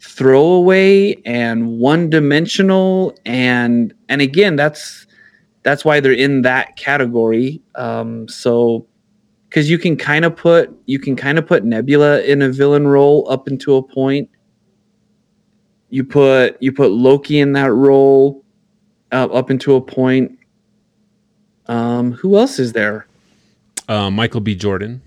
[0.00, 5.06] throwaway and one dimensional and and again that's
[5.62, 8.86] that's why they're in that category um so
[9.48, 12.86] because you can kind of put you can kind of put nebula in a villain
[12.86, 14.28] role up into a point
[15.90, 18.44] you put you put loki in that role
[19.12, 20.38] uh, up into a point
[21.66, 23.06] um who else is there
[23.88, 24.54] Uh, Michael B.
[24.54, 25.00] Jordan.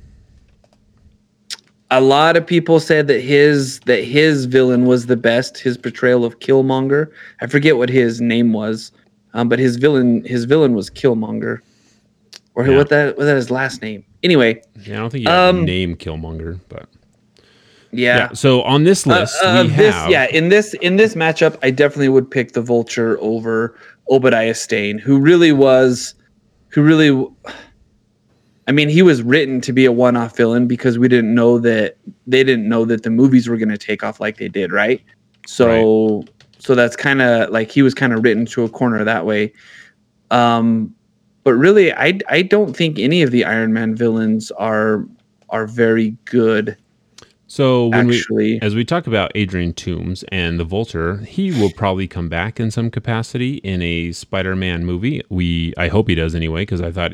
[1.92, 5.58] a lot of people said that his that his villain was the best.
[5.60, 7.12] His portrayal of Killmonger.
[7.42, 8.92] I forget what his name was,
[9.34, 11.60] um, but his villain his villain was Killmonger,
[12.56, 12.78] or Yeah.
[12.78, 14.04] what that what that his last name.
[14.24, 16.88] Anyway, Yeah, I don't think you Um, name Killmonger, but
[17.92, 18.18] yeah.
[18.18, 18.32] yeah.
[18.34, 21.58] So on this Uh, list, uh, we this have yeah in this in this matchup,
[21.64, 23.76] I definitely would pick the Vulture over
[24.10, 26.14] Obadiah Stane, who really was,
[26.70, 27.28] who really.
[28.68, 31.98] I mean, he was written to be a one-off villain because we didn't know that
[32.28, 35.02] they didn't know that the movies were going to take off like they did, right?
[35.48, 36.24] So,
[36.62, 39.52] so that's kind of like he was kind of written to a corner that way.
[40.30, 40.94] Um,
[41.44, 45.06] but really, I I don't think any of the Iron Man villains are
[45.50, 46.78] are very good.
[47.48, 48.54] So when Actually.
[48.54, 52.62] we, as we talk about Adrian Toomes and the Vulture, he will probably come back
[52.62, 55.22] in some capacity in a Spider-Man movie.
[55.28, 57.12] We, I hope he does anyway, because I thought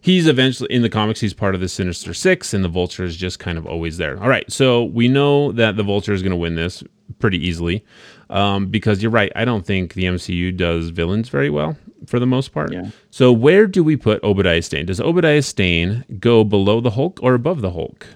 [0.00, 1.20] he's eventually in the comics.
[1.20, 4.20] He's part of the Sinister Six, and the Vulture is just kind of always there.
[4.22, 6.82] All right, so we know that the Vulture is going to win this
[7.18, 7.84] pretty easily,
[8.30, 9.32] um, because you're right.
[9.36, 11.76] I don't think the MCU does villains very well
[12.06, 12.72] for the most part.
[12.72, 12.90] Yeah.
[13.10, 14.86] So where do we put Obadiah Stane?
[14.86, 18.06] Does Obadiah Stane go below the Hulk or above the Hulk?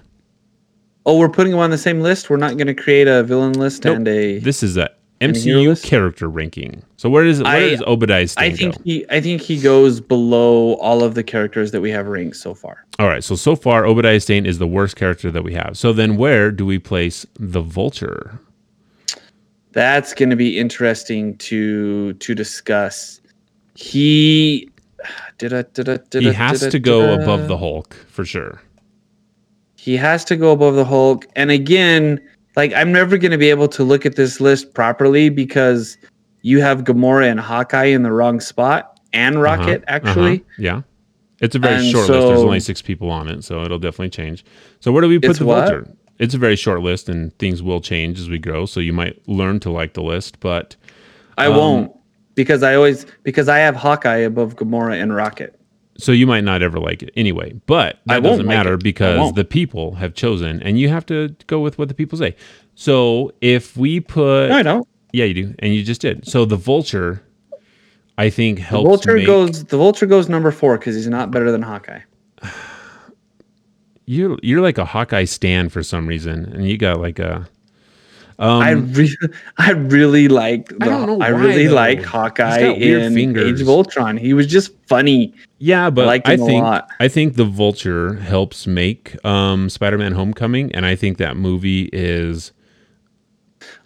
[1.05, 2.31] Oh, we're putting him on the same list.
[2.31, 3.97] We're not going to create a villain list Nope.
[3.97, 4.39] and a.
[4.39, 6.83] This is a And a hero MCU character ranking.
[6.97, 8.81] So where does where I- does Obadiah I think go?
[8.83, 9.05] he.
[9.09, 12.85] I think he goes below all of the characters that we have ranked so far.
[12.99, 13.23] All right.
[13.23, 15.77] So so far, Obadiah Stane is the worst character that we have.
[15.77, 18.39] So then, where do we place the Vulture?
[19.71, 23.21] That's going to be interesting to to discuss.
[23.75, 24.69] He.
[25.37, 28.61] Did I, did I, did He has to go above the Hulk for sure.
[29.75, 31.27] He has to go above the Hulk.
[31.35, 32.19] And again,
[32.55, 35.97] like I'm never going to be able to look at this list properly because
[36.41, 40.35] you have Gamora and Hawkeye in the wrong spot and Rocket Uh-huh, actually.
[40.41, 40.81] uh-huh, yeah.
[41.41, 42.27] It's a very And short list.
[42.27, 44.45] There's only six people on it, so it'll definitely change.
[44.79, 45.67] So where do we put the what?
[45.69, 45.93] Vulture?
[46.17, 48.65] It's a very short list, and things will change as we grow.
[48.65, 50.77] So you might learn to like the list, but
[51.37, 51.91] I Um, won't
[52.35, 55.54] because I always because I have Hawkeye above Gamora and Rocket.
[55.97, 57.53] So you might not ever like it anyway.
[57.65, 58.77] But that doesn't matter.
[58.77, 62.35] Because the people have chosen, and you have to go with what the people say.
[62.75, 64.87] So if we put, No, I don't.
[65.13, 66.27] yeah, you do, and you just did.
[66.27, 67.23] So the vulture,
[68.17, 68.87] I think The helps.
[68.87, 72.01] Vulture make, goes the Vulture goes number four because he's not better than Hawkeye.
[74.07, 77.49] You're you're like a Hawkeye stand for some reason, and you got like a.
[78.37, 79.15] Um, I really,
[79.57, 80.67] I really like.
[80.69, 81.75] The, I don't know Why, I really though.
[81.75, 83.53] like Hawkeye in fingers.
[83.53, 84.17] Age of Ultron.
[84.17, 85.33] He was just funny.
[85.59, 86.89] Yeah, but I a think lot.
[86.99, 92.51] I think the Vulture helps make um, Spider-Man: Homecoming, and I think that movie is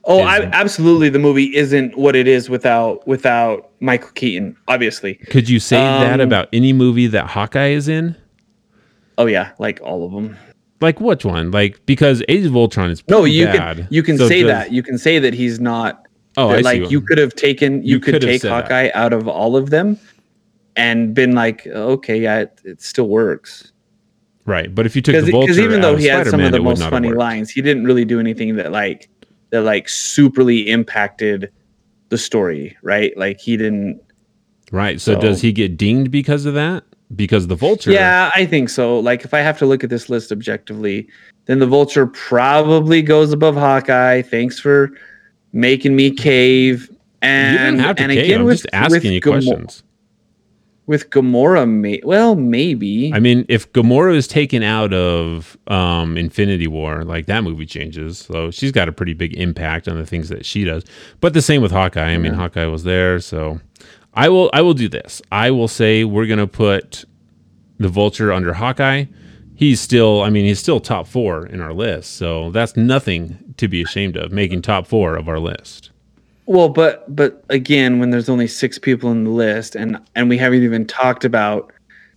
[0.06, 1.10] Oh, I, absolutely.
[1.10, 4.56] The movie isn't what it is without without Michael Keaton.
[4.68, 5.16] Obviously.
[5.30, 8.16] Could you say that Um, about any movie that Hawkeye is in?
[9.18, 10.38] Oh yeah, like all of them.
[10.82, 11.52] Like which one?
[11.52, 13.78] Like because Age of Ultron is No, you bad.
[13.78, 14.72] can you can So say does- that.
[14.72, 16.06] You can say that he's not.
[16.38, 18.64] Oh, that, I see like you could have taken you, You could take said that.
[18.64, 19.98] Hawkeye out of all of them,
[20.78, 23.74] and been like, okay, yeah, it, it still works.
[24.46, 24.74] right.
[24.74, 27.12] But if you took the Because even though he had some of the most funny
[27.12, 29.10] lines, he didn't really do anything that like
[29.50, 31.52] that like superly impacted
[32.10, 33.12] the story, right?
[33.18, 34.00] Like he didn't.
[34.72, 35.02] Right.
[35.02, 36.84] So, So- does he get dinged because of that?
[37.16, 37.92] Because the Vulture.
[37.92, 39.00] Yeah, I think so.
[39.00, 41.08] Like if I have to look at this list objectively,
[41.46, 44.22] then the Vulture probably goes above Hawkeye.
[44.22, 44.92] Thanks for
[45.52, 46.90] making me cave.
[47.22, 48.24] And You didn't have to and cave.
[48.26, 49.84] again I'm with just asking you Gamo- questions.
[50.86, 53.14] With Gamora, may- well, maybe.
[53.14, 58.18] I mean, if Gamora is taken out of um, Infinity War, like that movie changes.
[58.20, 60.84] So she's got a pretty big impact on the things that she does.
[61.22, 62.10] But the same with Hawkeye.
[62.14, 63.60] I mean, Hawkeye was there, so
[64.20, 64.50] I will.
[64.52, 65.22] I will do this.
[65.32, 67.06] I will say we're gonna put
[67.78, 69.06] the Vulture under Hawkeye.
[69.56, 70.24] He's still.
[70.24, 72.18] I mean, he's still top four in our list.
[72.18, 74.34] So that's nothing to be ashamed of.
[74.34, 75.92] Making top four of our list.
[76.48, 80.38] Well, but but again, when there's only six people in the list, and and we
[80.38, 81.72] haven't even talked about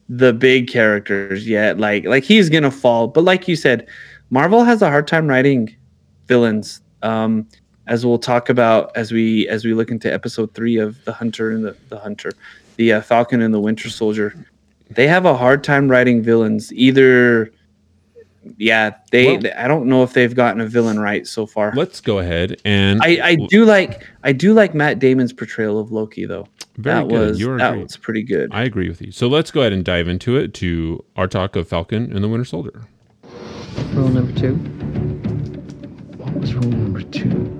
[0.08, 3.06] the big characters yet, like like he's gonna fall.
[3.06, 3.86] But like you said,
[4.30, 5.72] Marvel has a hard time writing
[6.26, 6.80] villains.
[7.02, 7.46] Um,
[7.86, 11.50] as we'll talk about as we as we look into episode three of the Hunter
[11.50, 12.32] and the the Hunter,
[12.76, 14.34] the uh, Falcon and the Winter Soldier,
[14.90, 16.72] they have a hard time writing villains.
[16.72, 17.50] Either,
[18.56, 19.36] yeah, they.
[19.38, 21.72] Well- I don't know if they've gotten a villain right so far.
[21.74, 25.90] Let's go ahead and I, I do like I do like Matt Damon's portrayal of
[25.92, 26.46] Loki though.
[26.76, 27.28] Very that good.
[27.28, 27.82] was You're that great.
[27.82, 28.50] was pretty good.
[28.52, 29.12] I agree with you.
[29.12, 32.28] So let's go ahead and dive into it to our talk of Falcon and the
[32.28, 32.82] Winter Soldier.
[33.92, 34.54] Rule number two.
[36.16, 37.58] What was rule number two?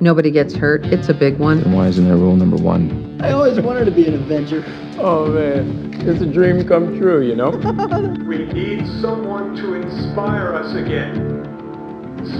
[0.00, 0.86] Nobody gets hurt.
[0.86, 1.58] It's a big one.
[1.58, 3.20] And why isn't there rule number one?
[3.20, 4.64] I always wanted to be an Avenger.
[4.98, 7.50] Oh man, it's a dream come true, you know?
[8.28, 11.44] We need someone to inspire us again.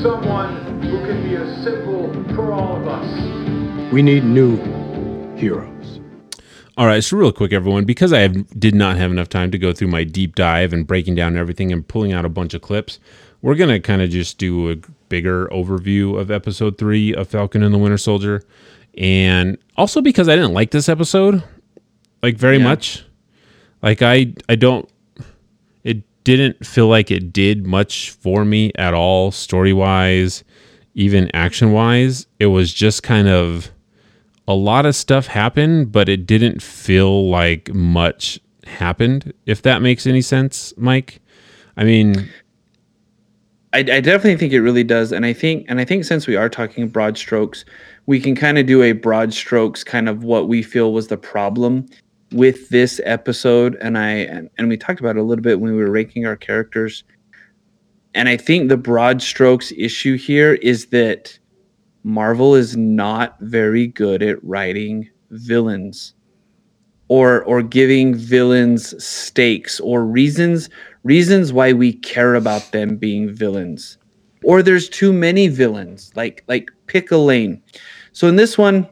[0.03, 3.93] Someone who can be a symbol for all of us.
[3.93, 4.57] We need new
[5.37, 6.01] heroes.
[6.77, 9.59] All right, so real quick, everyone, because I have, did not have enough time to
[9.59, 12.63] go through my deep dive and breaking down everything and pulling out a bunch of
[12.63, 13.01] clips,
[13.43, 14.77] we're gonna kind of just do a
[15.09, 18.43] bigger overview of episode three of Falcon and the Winter Soldier,
[18.97, 21.43] and also because I didn't like this episode,
[22.23, 22.65] like very Yeah.
[22.65, 23.05] much,
[23.83, 24.89] like I I don't,
[25.85, 30.45] it didn't feel like it did much for me at all, story wise,
[30.95, 32.27] even action wise.
[32.39, 33.71] It was just kind of
[34.47, 40.07] a lot of stuff happened, but it didn't feel like much happened, if that makes
[40.07, 41.21] any sense, Mike.
[41.77, 42.29] I mean,
[43.73, 46.37] I, I definitely think it really does, and I think and I think since we
[46.37, 47.65] are talking broad strokes,
[48.07, 51.19] we can kind of do a broad strokes kind of what we feel was the
[51.19, 51.87] problem
[52.33, 55.73] with this episode, and I and, and we talked about it a little bit when
[55.73, 57.05] we were ranking our characters,
[58.15, 61.39] and I think the broad strokes issue here is that
[62.05, 66.15] Marvel is not very good at writing villains
[67.09, 70.71] or or giving villains stakes or reasons
[71.09, 73.97] reasons why we care about them being villains.
[74.45, 77.63] Or there's too many villains like like pick a lane.
[78.13, 78.87] So in this one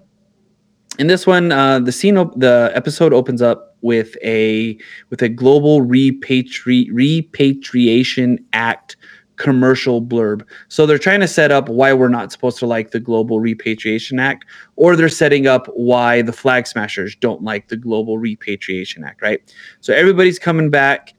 [0.99, 4.79] in this one uh the scene op- the episode opens up with a
[5.11, 8.97] with a global repatri- repatriation act
[9.37, 10.43] commercial blurb.
[10.69, 14.19] So they're trying to set up why we're not supposed to like the global repatriation
[14.19, 14.47] act
[14.77, 19.55] or they're setting up why the flag smashers don't like the global repatriation act right?
[19.81, 21.13] So everybody's coming back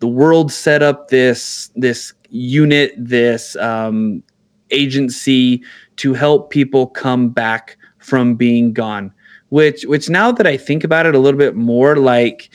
[0.00, 4.22] the world set up this this unit this um,
[4.70, 5.62] agency
[5.96, 9.12] to help people come back from being gone
[9.48, 12.50] which which now that i think about it a little bit more like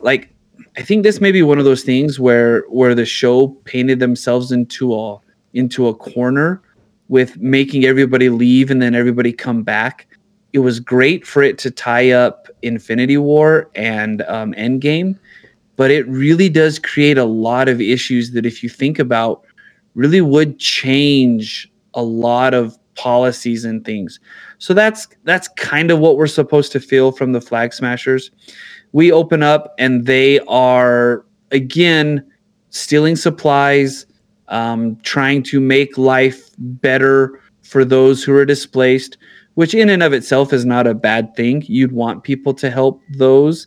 [0.00, 0.32] like
[0.76, 4.52] i think this may be one of those things where where the show painted themselves
[4.52, 5.18] into a
[5.54, 6.60] into a corner
[7.12, 10.06] with making everybody leave and then everybody come back.
[10.54, 15.18] It was great for it to tie up infinity war and um, endgame
[15.76, 19.44] but it really does create a lot of issues that if you think about
[19.94, 24.20] really would change a lot of policies and things.
[24.58, 28.30] So that's that's kind of what we're supposed to feel from the flag smashers.
[28.92, 32.30] We open up and they are again
[32.70, 34.06] stealing supplies
[34.48, 39.16] um, trying to make life better for those who are displaced
[39.54, 41.62] which in and of itself is not a bad thing.
[41.66, 43.66] You'd want people to help those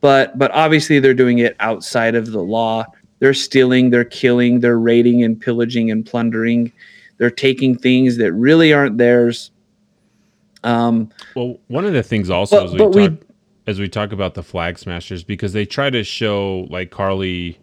[0.00, 2.84] but but obviously they're doing it outside of the law
[3.18, 6.72] they're stealing they're killing they're raiding and pillaging and plundering
[7.18, 9.50] they're taking things that really aren't theirs
[10.64, 13.18] um well, one of the things also But- as we but we- talk
[13.66, 17.56] as we talk about the flag smashers because they try to show like Carly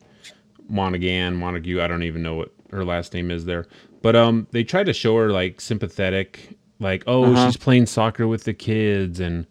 [0.70, 3.66] Monaghan, Montague, I don't even know what her last name is there.
[4.02, 7.48] But um they try to show her like sympathetic, like, oh, Uh-huh.
[7.48, 9.48] she's playing soccer with the kids and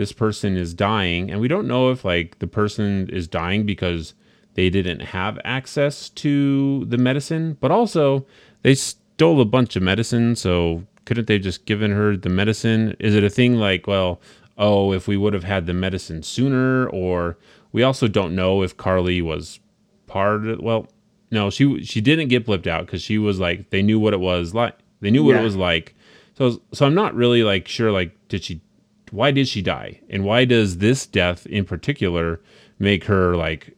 [0.00, 1.30] this person is dying.
[1.30, 4.14] And we don't know if like the person is dying because
[4.54, 8.24] they didn't have access to the medicine, but also
[8.62, 12.96] they stole a bunch of medicine, so couldn't they just given her the medicine?
[12.98, 14.22] Is it a thing like, well,
[14.56, 17.36] oh, if we would have had the medicine sooner, or
[17.72, 19.60] we also don't know if Carly was
[20.06, 20.88] part of well,
[21.30, 24.20] no, she she didn't get blipped out because she was like they knew what it
[24.20, 24.76] was like.
[25.02, 25.42] They knew what Yeah.
[25.42, 25.94] it was like.
[26.38, 28.62] So so I'm not really like sure like did she
[29.10, 30.00] why did she die?
[30.10, 32.40] And why does this death in particular
[32.78, 33.76] make her like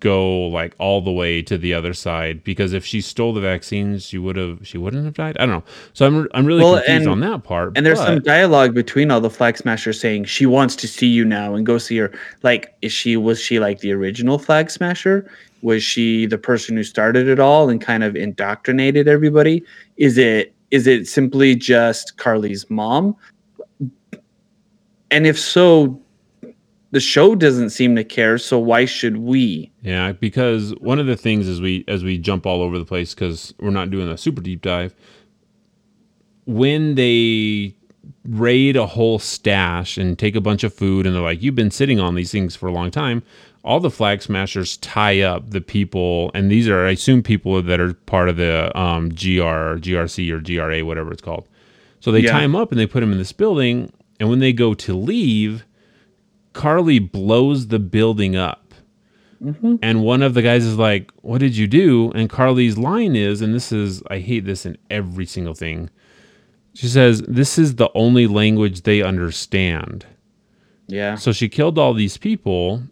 [0.00, 2.44] go like all the way to the other side?
[2.44, 5.36] Because if she stole the vaccines, she would have she wouldn't have died.
[5.38, 5.64] I don't know.
[5.92, 7.72] So I'm I'm really Well, confused and- on that part.
[7.76, 11.24] and there's some dialogue between all the flag smashers saying she wants to see you
[11.24, 15.30] now and go see her like is she was she like the original flag smasher
[15.62, 19.62] was she the person who started it all and kind of indoctrinated everybody
[19.96, 23.16] is it is it simply just carly's mom
[25.10, 26.00] and if so
[26.90, 31.16] the show doesn't seem to care so why should we Yeah, because one of the
[31.16, 34.16] things as we as we jump all over the place because we're not doing a
[34.16, 34.94] super deep dive.
[36.46, 37.74] when they
[38.24, 41.70] raid a whole stash and take a bunch of food and they're like, You've been
[41.70, 43.22] sitting on these things for a long time,
[43.64, 47.80] all the flag smashers tie up the people, and these are, I assume, people that
[47.80, 51.46] are part of the um, GR, GRC, or GRA, whatever it's called.
[52.00, 52.32] So they Yeah.
[52.32, 54.96] tie them up and they put them in this building, and when they go to
[54.96, 55.64] leave,
[56.52, 58.74] Carly blows the building up.
[59.42, 59.76] Mm-hmm.
[59.82, 62.10] And one of the guys is like, What did you do?
[62.14, 65.90] And Carly's line is, and this is, I hate this in every single thing.
[66.74, 70.06] She says, This is the only language they understand.
[70.88, 71.14] Yeah.
[71.16, 72.82] So she killed all these people.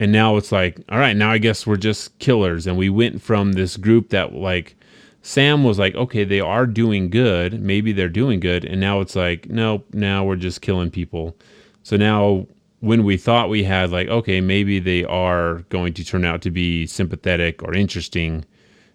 [0.00, 2.66] And now it's like, all right, now I guess we're just killers.
[2.66, 4.74] And we went from this group that, like,
[5.22, 7.60] Sam was like, okay, they are doing good.
[7.60, 8.64] Maybe they're doing good.
[8.64, 11.36] And now it's like, nope, now we're just killing people.
[11.84, 12.46] So now
[12.80, 16.50] when we thought we had, like, okay, maybe they are going to turn out to
[16.50, 18.44] be sympathetic or interesting,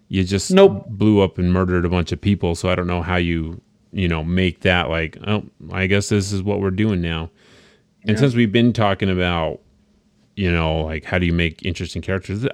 [0.08, 0.86] you just Nope.
[0.88, 2.54] blew up and murdered a bunch of people.
[2.54, 3.60] So I don't know how you,
[3.92, 7.30] you know, make that like, oh, I guess this is what we're doing now.
[8.04, 9.60] And since we've been talking about,
[10.38, 12.46] you know, like how do you make interesting characters?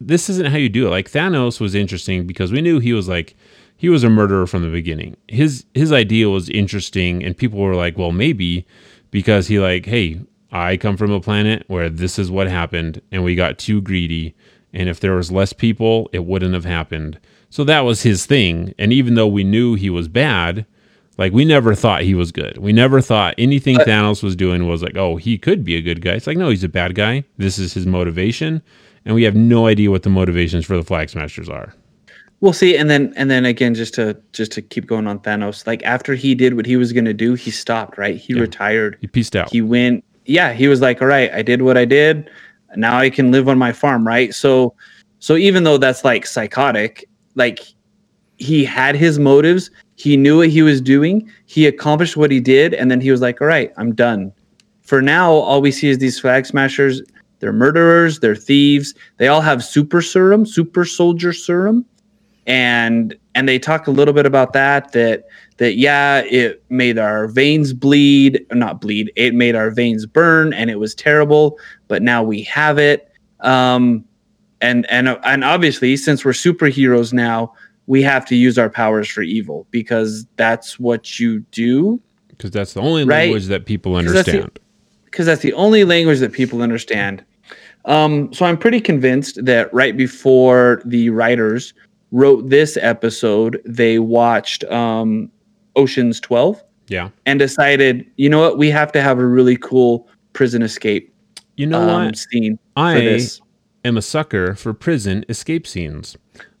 [0.00, 0.90] This isn't how you do it.
[0.90, 3.36] Like Thanos was interesting because we knew he was like
[3.76, 5.14] he was a murderer from the beginning.
[5.28, 8.66] His his idea was interesting, and people were like, well, maybe
[9.10, 10.20] because he like, hey,
[10.52, 14.34] I come from a planet where this is what happened, and we got too greedy,
[14.72, 17.18] and if there was less people, it wouldn't have happened.
[17.50, 18.74] So that was his thing.
[18.78, 20.64] And even though we knew he was bad,
[21.18, 22.58] like we never thought he was good.
[22.58, 26.00] We never thought anything Thanos was doing was like, oh, he could be a good
[26.00, 26.12] guy.
[26.12, 27.24] It's like, no, he's a bad guy.
[27.36, 28.62] This is his motivation,
[29.04, 31.74] and we have no idea what the motivations for the Flag Smashers are.
[32.40, 35.66] We'll see, and then and then again, just to just to keep going on Thanos,
[35.66, 37.98] like after he did what he was gonna do, he stopped.
[37.98, 38.96] Right, he retired.
[39.00, 39.50] He pieced out.
[39.50, 40.04] He went.
[40.24, 42.30] Yeah, he was like, all right, I did what I did.
[42.76, 44.06] Now I can live on my farm.
[44.06, 44.32] Right.
[44.34, 44.74] So,
[45.18, 47.60] so even though that's like psychotic, like
[48.36, 49.70] he had his motives.
[49.98, 51.30] He knew what he was doing.
[51.46, 54.32] He accomplished what he did, and then he was like, all right, I'm done.
[54.82, 57.02] For now, all we see is these flag smashers.
[57.40, 58.20] They're murderers.
[58.20, 58.94] They're thieves.
[59.18, 61.84] They all have super serum, super soldier serum
[62.48, 65.24] and and they talk a little bit about that that
[65.58, 70.70] that yeah it made our veins bleed not bleed it made our veins burn and
[70.70, 74.02] it was terrible but now we have it um
[74.62, 77.52] and and and obviously since we're superheroes now
[77.88, 82.74] we have to use our powers for evil because that's what you do because that's
[82.74, 83.22] the only Right.
[83.24, 84.60] language that people understand.
[85.06, 87.24] because that's the only language that people understand.
[87.86, 91.72] Um, so I'm pretty convinced that right before the writers
[92.12, 95.30] wrote this episode, they watched um,
[95.74, 97.08] Ocean's 12 yeah.
[97.26, 101.12] and decided, you know what, we have to have a really cool prison escape
[101.56, 102.18] You know um, what?
[102.18, 103.20] scene I
[103.84, 106.16] am a sucker for prison escape scenes.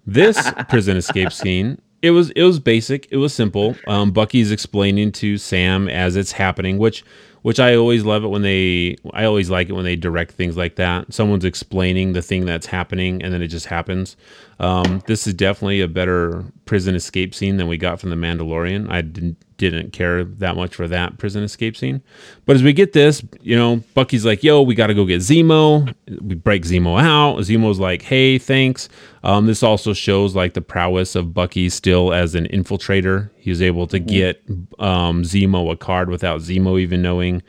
[0.08, 3.76] This prison escape scene, it was it was basic, it was simple.
[3.86, 7.04] Um, Bucky's explaining to Sam as it's happening, which
[7.42, 10.56] which I always love it when they I always like it when they direct things
[10.56, 11.12] like that.
[11.12, 14.16] Someone's explaining the thing that's happening and then it just happens.
[14.60, 18.90] Um, this is definitely a better prison escape scene than we got from the Mandalorian.
[18.90, 22.00] I didn't didn't care that much for that prison escape scene.
[22.46, 25.20] But as we get this, you know, Bucky's like, yo, we got to go get
[25.20, 25.92] Zemo.
[26.20, 27.38] We break Zemo out.
[27.38, 28.88] Zemo's like, hey, thanks.
[29.24, 33.30] Um, this also shows like the prowess of Bucky still as an infiltrator.
[33.36, 34.42] He was able to get
[34.78, 37.42] um, Zemo a card without Zemo even knowing,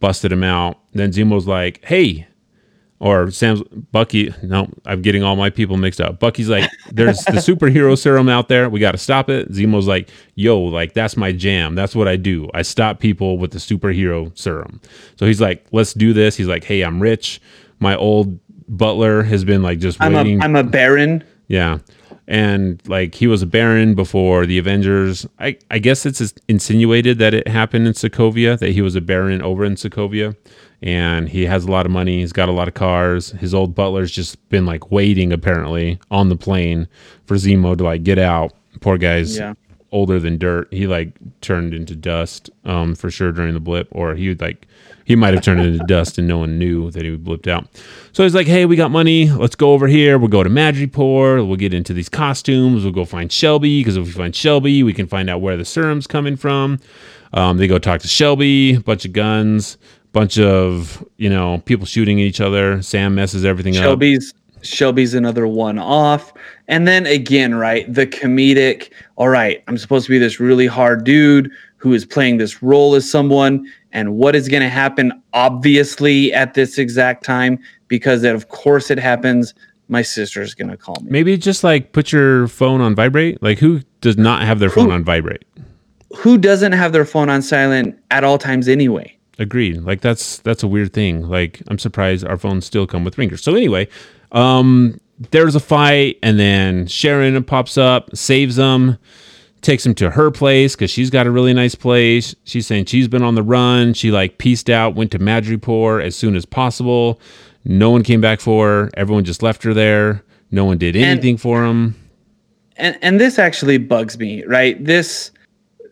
[0.00, 0.80] busted him out.
[0.92, 2.26] Then Zemo's like, hey,
[3.00, 4.32] or Sam's Bucky.
[4.42, 6.18] No, I'm getting all my people mixed up.
[6.20, 8.68] Bucky's like, there's the superhero serum out there.
[8.68, 9.50] We got to stop it.
[9.52, 11.74] Zemo's like, yo, like that's my jam.
[11.74, 12.48] That's what I do.
[12.54, 14.80] I stop people with the superhero serum.
[15.16, 16.36] So he's like, let's do this.
[16.36, 17.40] He's like, hey, I'm rich.
[17.80, 18.38] My old
[18.68, 20.40] butler has been like just I'm waiting.
[20.40, 21.24] a I'm a baron.
[21.48, 21.78] Yeah.
[22.26, 25.26] And like he was a baron before the Avengers.
[25.38, 29.42] I, I guess it's insinuated that it happened in Sokovia, that he was a baron
[29.42, 30.34] over in Sokovia.
[30.84, 32.20] And he has a lot of money.
[32.20, 33.30] He's got a lot of cars.
[33.30, 36.86] His old butler's just been like waiting apparently on the plane
[37.26, 38.52] for Zemo to like get out.
[38.80, 39.54] Poor guy's Yeah.
[39.92, 40.68] older than dirt.
[40.70, 44.66] He like turned into dust um, for sure during the blip, or he would like
[45.06, 47.66] he might have turned into dust and no one knew that he blipped out.
[48.12, 49.30] So he's like, "Hey, we got money.
[49.30, 50.18] Let's go over here.
[50.18, 51.46] We'll go to Madripoor.
[51.46, 52.84] We'll get into these costumes.
[52.84, 55.64] We'll go find Shelby because if we find Shelby, we can find out where the
[55.64, 56.78] serum's coming from."
[57.32, 58.76] Um, they go talk to Shelby.
[58.76, 59.78] Bunch of guns.
[60.14, 62.80] Bunch of you know people shooting at each other.
[62.80, 63.82] Sam messes everything up.
[63.82, 66.32] Shelby's Shelby's another one off.
[66.68, 71.04] And then again, right, the comedic, all right, I'm supposed to be this really hard
[71.04, 76.32] dude who is playing this role as someone and what is going to happen obviously
[76.32, 77.58] at this exact time
[77.88, 79.52] because of course it happens,
[79.88, 81.10] my sister's going to call me.
[81.10, 83.42] Maybe just like put your phone on vibrate.
[83.42, 85.44] Like who does not have their phone on vibrate?
[86.16, 89.13] who doesn't have their phone on silent at all times anyway?
[89.38, 89.82] Agreed.
[89.82, 91.28] Like that's that's a weird thing.
[91.28, 93.42] Like I'm surprised our phones still come with ringers.
[93.42, 93.88] So anyway,
[94.32, 98.98] um, there's a fight, and then Sharon pops up, saves them,
[99.60, 102.34] takes him to her place because she's got a really nice place.
[102.44, 103.94] She's saying she's been on the run.
[103.94, 107.20] She like pieced out, went to Madripoor as soon as possible.
[107.64, 108.90] No one came back for her.
[108.96, 110.22] Everyone just left her there.
[110.50, 111.96] No one did anything for him.
[112.76, 115.30] and and this actually bugs me right this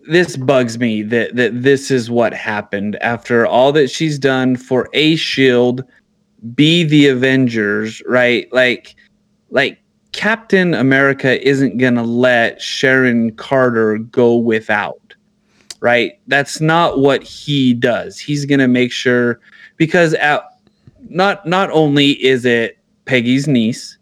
[0.08, 2.96] this bugs me that that this is what happened.
[2.96, 5.84] After all that she's done for a shield
[6.54, 8.52] be the avengers right?
[8.52, 8.96] Like
[9.50, 9.78] like
[10.12, 14.98] captain america isn't gonna let sharon carter go without
[15.82, 16.12] right?
[16.28, 18.18] That's not what he does.
[18.18, 19.40] He's gonna make sure
[19.76, 20.42] because at,
[21.08, 23.98] not not only is it peggy's niece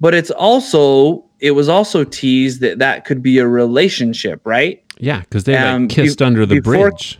[0.00, 5.20] but it's also it was also teased that that could be a relationship right Yeah,
[5.20, 7.18] because they like Um, be- kissed under the before- bridge.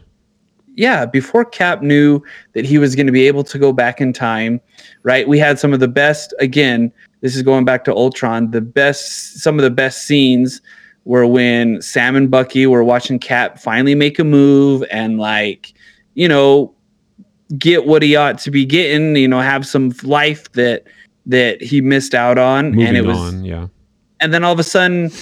[0.76, 2.20] yeah before cap knew
[2.54, 4.60] that he was going to be able to go back in time
[5.04, 8.60] right we had some of the best again this is going back to ultron the
[8.60, 10.60] best some of the best scenes
[11.04, 15.72] were when sam and bucky were watching cap finally make a move and like
[16.14, 16.74] you know
[17.56, 20.82] get what he ought to be getting you know have some life that
[21.24, 23.68] that he missed out on Moving and it was on, yeah.
[24.20, 25.12] and then all of a sudden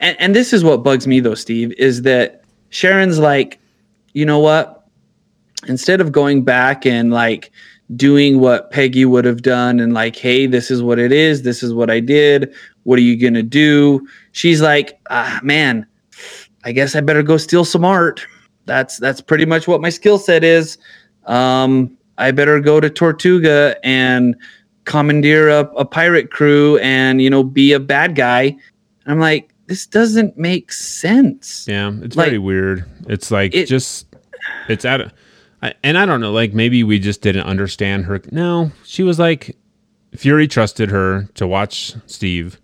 [0.00, 3.58] and, and this is what bugs me though steve is that sharon's like
[4.16, 4.86] you know what?
[5.68, 7.52] Instead of going back and like
[7.96, 11.62] doing what peggy would have done and like hey this is what it is this
[11.62, 14.04] is what i did what are you gonna do?
[14.32, 15.86] She's like ah man
[16.64, 18.26] i guess i better go steal some art.
[18.64, 20.78] That's that's pretty much what my skill set is.
[21.26, 24.34] Um i better go to tortuga and
[24.86, 28.56] commandeer a, a pirate crew and you know be a bad guy.
[29.04, 32.84] I'm like this doesn't make sense Yeah, it's Like, very weird.
[33.08, 34.06] It's like it- just
[34.68, 35.12] it's at a,
[35.62, 38.20] I, and I don't know, like maybe we just didn't understand her.
[38.30, 39.56] No, she was like
[40.14, 42.60] Fury trusted her to watch Steve.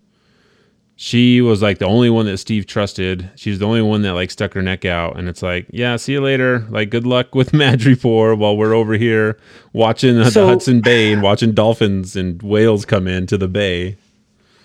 [0.95, 3.29] She was like the only one that Steve trusted.
[3.35, 6.13] She's the only one that like stuck her neck out, and it's like, yeah, see
[6.13, 6.61] you later.
[6.71, 9.37] Like, good luck with Madripoor while we're over here
[9.73, 13.97] watching uh, the Hudson Bay and watching dolphins and whales come into the bay.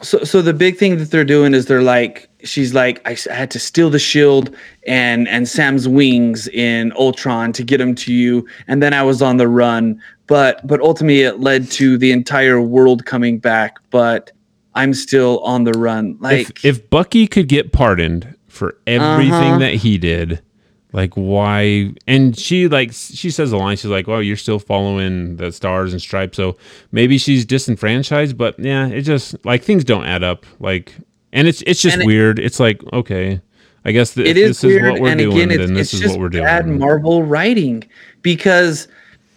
[0.01, 3.33] So so the big thing that they're doing is they're like she's like I, I
[3.33, 8.13] had to steal the shield and and Sam's wings in Ultron to get him to
[8.13, 12.11] you and then I was on the run but but ultimately it led to the
[12.11, 14.31] entire world coming back but
[14.75, 19.59] I'm still on the run like if, if Bucky could get pardoned for everything Uh-huh.
[19.59, 20.41] that he did,
[20.93, 21.93] like why?
[22.07, 23.77] And she like she says a line.
[23.77, 26.57] She's like, "Well, you're still following the stars and stripes." So
[26.91, 28.37] maybe she's disenfranchised.
[28.37, 30.45] But yeah, it just like things don't add up.
[30.59, 30.95] Like,
[31.33, 32.39] and it's it's just it- weird.
[32.39, 33.41] It's like okay,
[33.83, 35.37] I guess th- it is this is what we're and doing.
[35.51, 36.43] again it's, this it's is just what we're doing.
[36.45, 37.83] bad marvel writing
[38.21, 38.87] because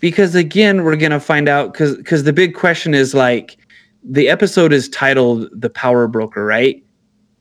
[0.01, 3.57] because again we're gonna find out because because the big question is like
[4.03, 6.83] the episode is titled the power broker right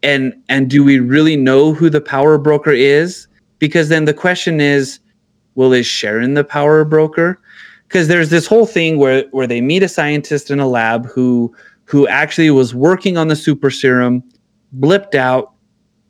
[0.03, 3.27] and and do we really know who the power broker is
[3.59, 4.99] because then the question is
[5.55, 7.39] well is sharon the power broker
[7.87, 11.53] because there's this whole thing where where they meet a scientist in a lab who
[11.85, 14.23] who actually was working on the super serum
[14.79, 15.53] blipped out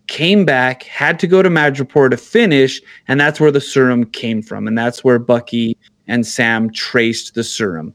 [0.10, 4.41] came back, had to go to Madripoor to finish, and that's where the serum came
[4.41, 4.68] from.
[4.68, 5.78] And that's where Bucky
[6.08, 7.93] and Sam traced the serum.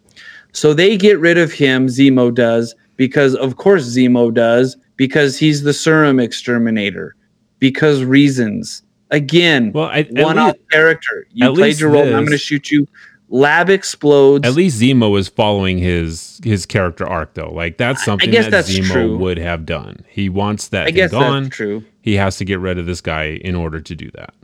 [0.52, 5.64] So they get rid of him, Zemo does, because of course Zemo does, because he's
[5.64, 7.16] the serum exterminator.
[7.58, 8.83] Because reasons.
[9.10, 11.26] Again, Well, I, one off character.
[11.32, 12.86] You played your role, and I'm going to shoot you.
[13.28, 14.46] Lab explodes.
[14.46, 17.50] at least Zemo is following his his character arc though.
[17.50, 19.16] Like that's something that that's Zemo true.
[19.18, 20.04] would have done.
[20.08, 21.44] He wants that I guess gone.
[21.44, 21.82] that's true.
[22.02, 24.34] he has to get rid of this guy in order to do that.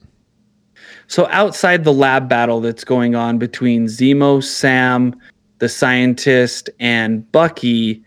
[1.07, 5.15] So outside the lab battle that's going on between Zemo, Sam,
[5.59, 8.03] the scientist, and Bucky,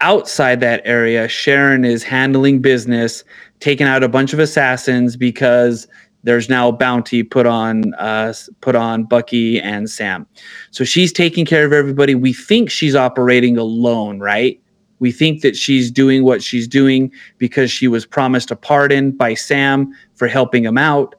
[0.00, 3.24] outside that area, Sharon is handling business,
[3.62, 5.86] taking out a bunch of assassins because
[6.24, 10.26] there's now a bounty put on uh, put on Bucky and Sam.
[10.72, 12.16] So she's taking care of everybody.
[12.16, 14.60] We think she's operating alone, right?
[14.98, 19.34] We think that she's doing what she's doing because she was promised a pardon by
[19.34, 21.14] Sam for helping him out.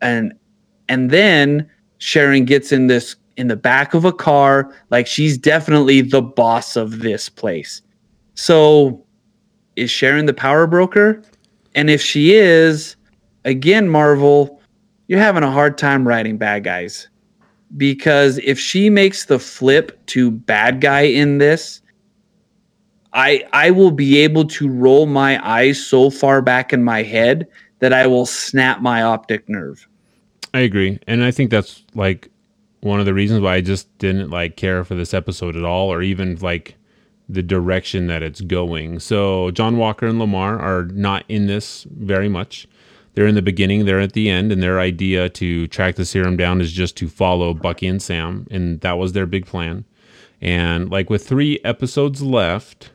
[0.00, 0.32] And
[0.88, 1.68] and then
[1.98, 6.74] Sharon gets in this in the back of a car, like she's definitely the boss
[6.74, 7.82] of this place.
[8.34, 9.04] So
[9.76, 11.22] is Sharon the power broker?
[11.74, 12.96] And if she is,
[13.44, 14.60] again, Marvel,
[15.08, 17.08] you're having a hard time writing bad guys.
[17.76, 21.80] Because if she makes the flip to bad guy in this,
[23.14, 27.46] I I will be able to roll my eyes so far back in my head
[27.78, 29.86] that I will snap my optic nerve.
[30.54, 32.28] I agree, and I think that's like
[32.80, 35.92] one of the reasons why I just didn't like care for this episode at all,
[35.92, 36.76] or even like
[37.32, 39.00] the direction that it's going.
[39.00, 42.68] So John Walker and Lemar are not in this very much.
[43.14, 46.36] They're in the beginning, they're at the end, and their idea to track the serum
[46.36, 49.84] down is just to follow Bucky and Sam, and that was their big plan.
[50.40, 52.90] And like with three episodes left,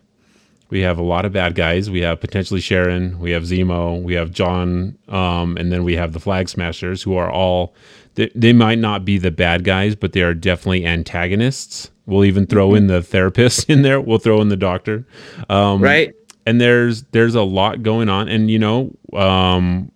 [0.69, 1.89] we have a lot of bad guys.
[1.89, 6.13] We have potentially Sharon, we have Zemo, we have John, um, and then we have
[6.13, 7.73] the Flag Smashers, who are all
[8.17, 11.91] they, they might not be the bad guys, but they are definitely antagonists.
[12.07, 14.01] We'll even throw in the therapist in there.
[14.01, 15.05] We'll throw in the doctor,
[15.49, 16.13] um, Right?
[16.45, 19.91] And there's there's a lot going on, and you know, um,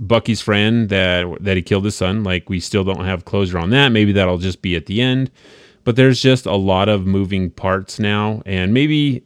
[0.00, 2.24] Bucky's friend that that he killed his son.
[2.24, 3.90] Like we still don't have closure on that.
[3.90, 5.30] Maybe that'll just be at the end.
[5.84, 9.22] But there's just a lot of moving parts now, and maybe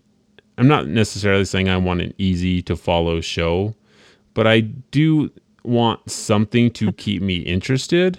[0.58, 3.76] I'm not necessarily saying I want an easy to follow show,
[4.34, 5.30] but I do
[5.64, 8.18] want something to keep me interested.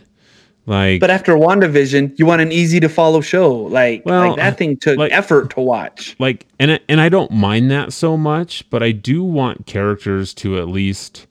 [0.65, 3.55] Like, But after WandaVision, you want an easy to follow show.
[3.55, 6.15] Like, Well, like that thing took like- effort to watch.
[6.19, 10.59] like and and I don't mind that so much, but I do want characters to
[10.59, 11.25] at least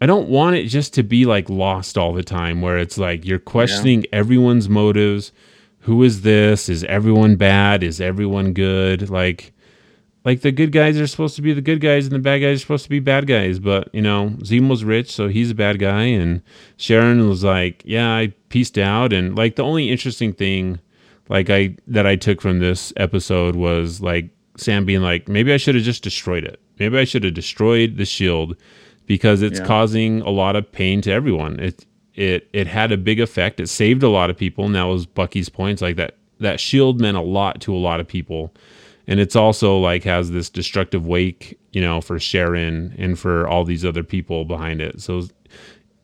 [0.00, 3.26] I don't want it just to be like lost all the time where it's like
[3.26, 5.32] you're questioning everyone's motives.
[5.80, 6.68] Who is this?
[6.68, 7.82] Is everyone bad?
[7.82, 9.10] Is everyone good?
[9.10, 9.52] Like
[10.28, 12.56] like the good guys are supposed to be the good guys and the bad guys
[12.56, 15.78] are supposed to be bad guys, but you know, Zemo's rich, so he's a bad
[15.78, 16.42] guy and
[16.76, 20.80] Sharon was like, "Yeah, I pieced out." And like the only interesting thing
[21.28, 25.56] like I that I took from this episode was like Sam being like, maybe I
[25.56, 26.60] should have just destroyed it.
[26.78, 28.56] Maybe I should have destroyed the shield
[29.06, 29.66] because it's Yeah.
[29.66, 31.58] causing a lot of pain to everyone.
[31.60, 33.60] It it it had a big effect.
[33.60, 35.80] It saved a lot of people, and that was Bucky's points.
[35.80, 38.52] Like that that shield meant a lot to a lot of people.
[39.08, 43.64] And it's also like has this destructive wake, you know, for Sharon and for all
[43.64, 45.00] these other people behind it.
[45.00, 45.22] So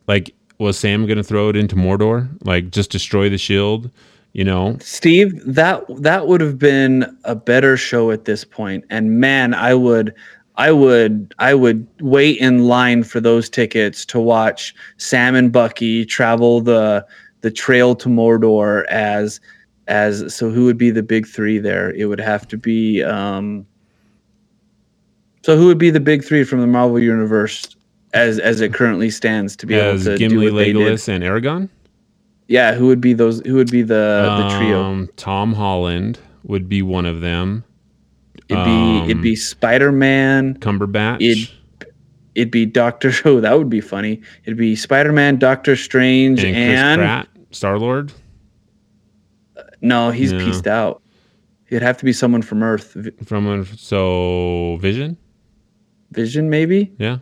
[0.07, 2.27] like was Sam gonna throw it into Mordor?
[2.43, 3.89] Like just destroy the shield?
[4.33, 8.83] You know, Steve, that that would have been a better show at this point.
[8.89, 10.13] And man, I would
[10.57, 16.05] I would I would wait in line for those tickets to watch Sam and Bucky
[16.05, 17.05] travel the
[17.41, 19.39] the trail to Mordor as
[19.87, 21.91] as so who would be the big 3 there?
[21.91, 23.65] It would have to be um
[25.43, 27.75] so who would be the big 3 from the Marvel universe
[28.13, 30.77] as as it currently stands to be as able to Gimli, do what they did?
[30.77, 31.69] Legolas, and Aragorn.
[32.47, 34.81] Yeah, who would be those who would be the the trio?
[34.83, 37.63] Um, Tom Holland would be one of them.
[38.47, 40.55] It'd be it'd Um, be Spider Man.
[40.59, 41.21] Cumberbatch.
[41.21, 41.49] It'd
[42.35, 43.11] it'd be Doctor.
[43.25, 44.21] Oh, that would be funny.
[44.43, 46.55] It'd be Spider Man, Doctor Strange, and
[47.01, 48.11] and, Star Lord.
[49.85, 50.39] No, he's Yeah.
[50.43, 51.01] pieced out.
[51.69, 52.95] It'd have to be someone from Earth.
[53.25, 55.17] From so Vision.
[56.11, 56.91] Vision, maybe.
[56.99, 57.17] Yeah,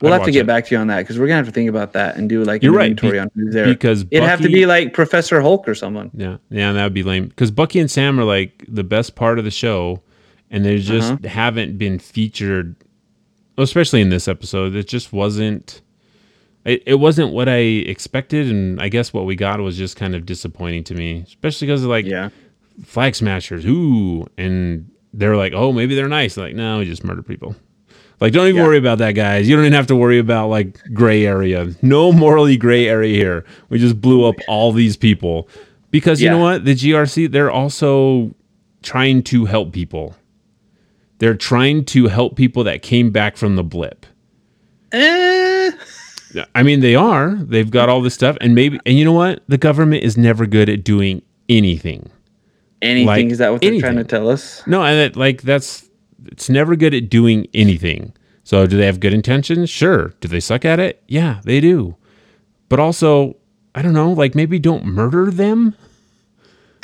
[0.00, 0.46] We'll I'd have to get it.
[0.46, 2.42] back to you on that because we're gonna have to think about that and do
[2.44, 3.66] like You're an right, inventory be- on who's there.
[3.66, 6.10] because It'd have to be like Professor Hulk or someone.
[6.14, 6.72] yeah, yeah.
[6.72, 9.50] That would be lame because Bucky and Sam are like the best part of the
[9.50, 10.02] show,
[10.50, 11.28] and they just Uh-huh.
[11.28, 12.76] haven't been featured,
[13.58, 14.74] especially in this episode.
[14.74, 15.80] It just wasn't.
[16.64, 20.14] It, it wasn't what I expected, and I guess what we got was just kind
[20.14, 22.30] of disappointing to me, especially because like Yeah.
[22.84, 26.36] flag smashers, ooh, and they're like, oh, maybe they're nice.
[26.36, 27.54] Like, no, we just murder people.
[28.20, 28.64] Like, don't even Yeah.
[28.66, 29.48] worry about that, guys.
[29.48, 31.70] You don't even have to worry about like gray area.
[31.82, 33.44] No morally gray area here.
[33.68, 35.48] We just blew up all these people
[35.90, 36.64] because you know what?
[36.64, 38.34] The GRC, they're also
[38.82, 40.16] trying to help people.
[41.18, 44.06] They're trying to help people that came back from the blip.
[44.92, 45.70] Eh,
[46.54, 47.34] I mean, they are.
[47.34, 49.42] They've got all this stuff, and maybe, and you know what?
[49.48, 52.10] The government is never good at doing anything.
[52.82, 54.66] anything Like, is that what they're trying to tell us?
[54.66, 55.88] No, and that, like that's
[56.26, 58.12] it's never good at doing anything.
[58.44, 59.70] So, do they have good intentions?
[59.70, 60.08] Sure.
[60.20, 61.02] Do they suck at it?
[61.08, 61.96] Yeah, they do.
[62.68, 63.36] But also,
[63.74, 64.12] I don't know.
[64.12, 65.74] Like maybe don't murder them.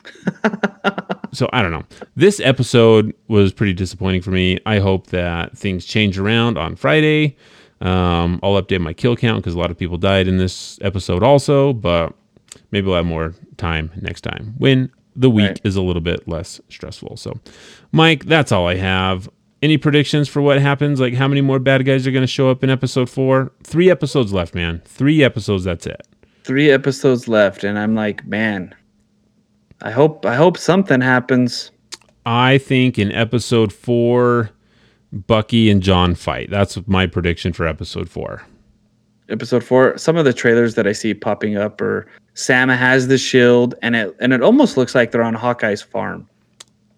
[1.32, 1.84] so I don't know.
[2.16, 4.58] This episode was pretty disappointing for me.
[4.66, 7.36] I hope that things change around on Friday.
[7.80, 11.22] Um, I'll update my kill count because a lot of people died in this episode
[11.22, 11.72] also.
[11.72, 12.12] But
[12.70, 15.60] maybe we'll have more time next time when the week Right.
[15.64, 17.16] is a little bit less stressful.
[17.16, 17.38] So,
[17.92, 19.28] Mike, that's all I have.
[19.62, 21.00] Any predictions for what happens?
[21.00, 23.52] Like how many more bad guys are going to show up in episode four?
[23.62, 24.80] Three episodes left, man.
[24.86, 25.64] Three episodes.
[25.64, 26.00] That's it.
[26.44, 28.74] Three episodes left, and I'm like, man,
[29.82, 31.70] I hope I hope something happens.
[32.24, 34.50] I think in episode four,
[35.12, 36.50] Bucky and John fight.
[36.50, 38.42] That's my prediction for episode four.
[39.28, 42.04] episode four some of the trailers that i see popping up are
[42.34, 46.26] sam has the shield and it and it almost looks like they're on hawkeye's farm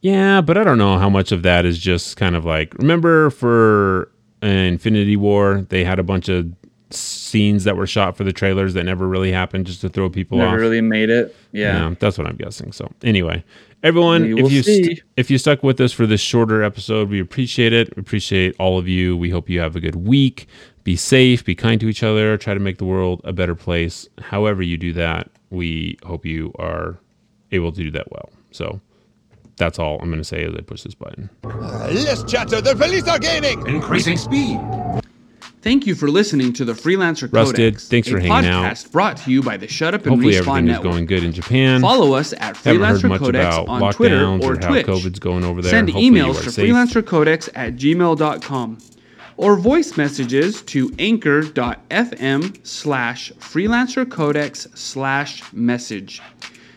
[0.00, 3.30] Yeah, but I don't know how much of that is just kind of like remember
[3.30, 4.10] for
[4.42, 6.50] uh, Infinity War, they had a bunch of
[6.90, 10.38] scenes that were shot for the trailers that never really happened just to throw people
[10.38, 10.52] Never off.
[10.54, 11.36] Never really made it.
[11.52, 11.88] Yeah.
[11.88, 12.72] Yeah, that's what I'm guessing.
[12.72, 13.44] So anyway,
[13.82, 17.72] everyone, if you st- if you stuck with us for this shorter episode, we appreciate
[17.72, 17.94] it.
[17.96, 19.16] We appreciate all of you.
[19.16, 20.46] We hope you have a good week.
[20.84, 21.44] Be safe.
[21.44, 22.36] Be kind to each other.
[22.36, 24.08] Try to make the world a better place.
[24.20, 26.98] However you do that, we hope you are
[27.52, 28.30] able to do that well.
[28.50, 28.80] So
[29.56, 31.30] that's all I'm going to say as I push this button.
[31.44, 33.64] Uh, Less chatter, the police are gaining!
[33.66, 34.58] Increasing speed.
[35.62, 38.64] Thank you for listening to the Freelancer Rusted, Codex, thanks for hanging out.
[38.64, 41.22] podcast brought to you by the Shut Up and Hopefully Respawn everything is going good
[41.22, 41.80] in Japan.
[41.80, 44.68] Follow us at Haven't heard Freelancer much Codex about on Twitter lockdowns or or how
[44.68, 44.86] Twitch.
[44.86, 45.70] COVID's going over there.
[45.70, 46.68] Send Hopefully you emails are to safe.
[46.68, 48.78] freelancercodex at gmail.com
[49.36, 56.20] or voice messages to anchor.fm slash freelancer freelancercodex slash message.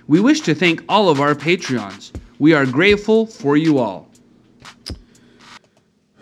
[0.08, 2.12] We wish to thank all of our Patreons.
[2.38, 4.05] We are grateful for you all.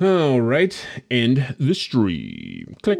[0.03, 2.75] All right, end the stream.
[2.81, 2.99] Click.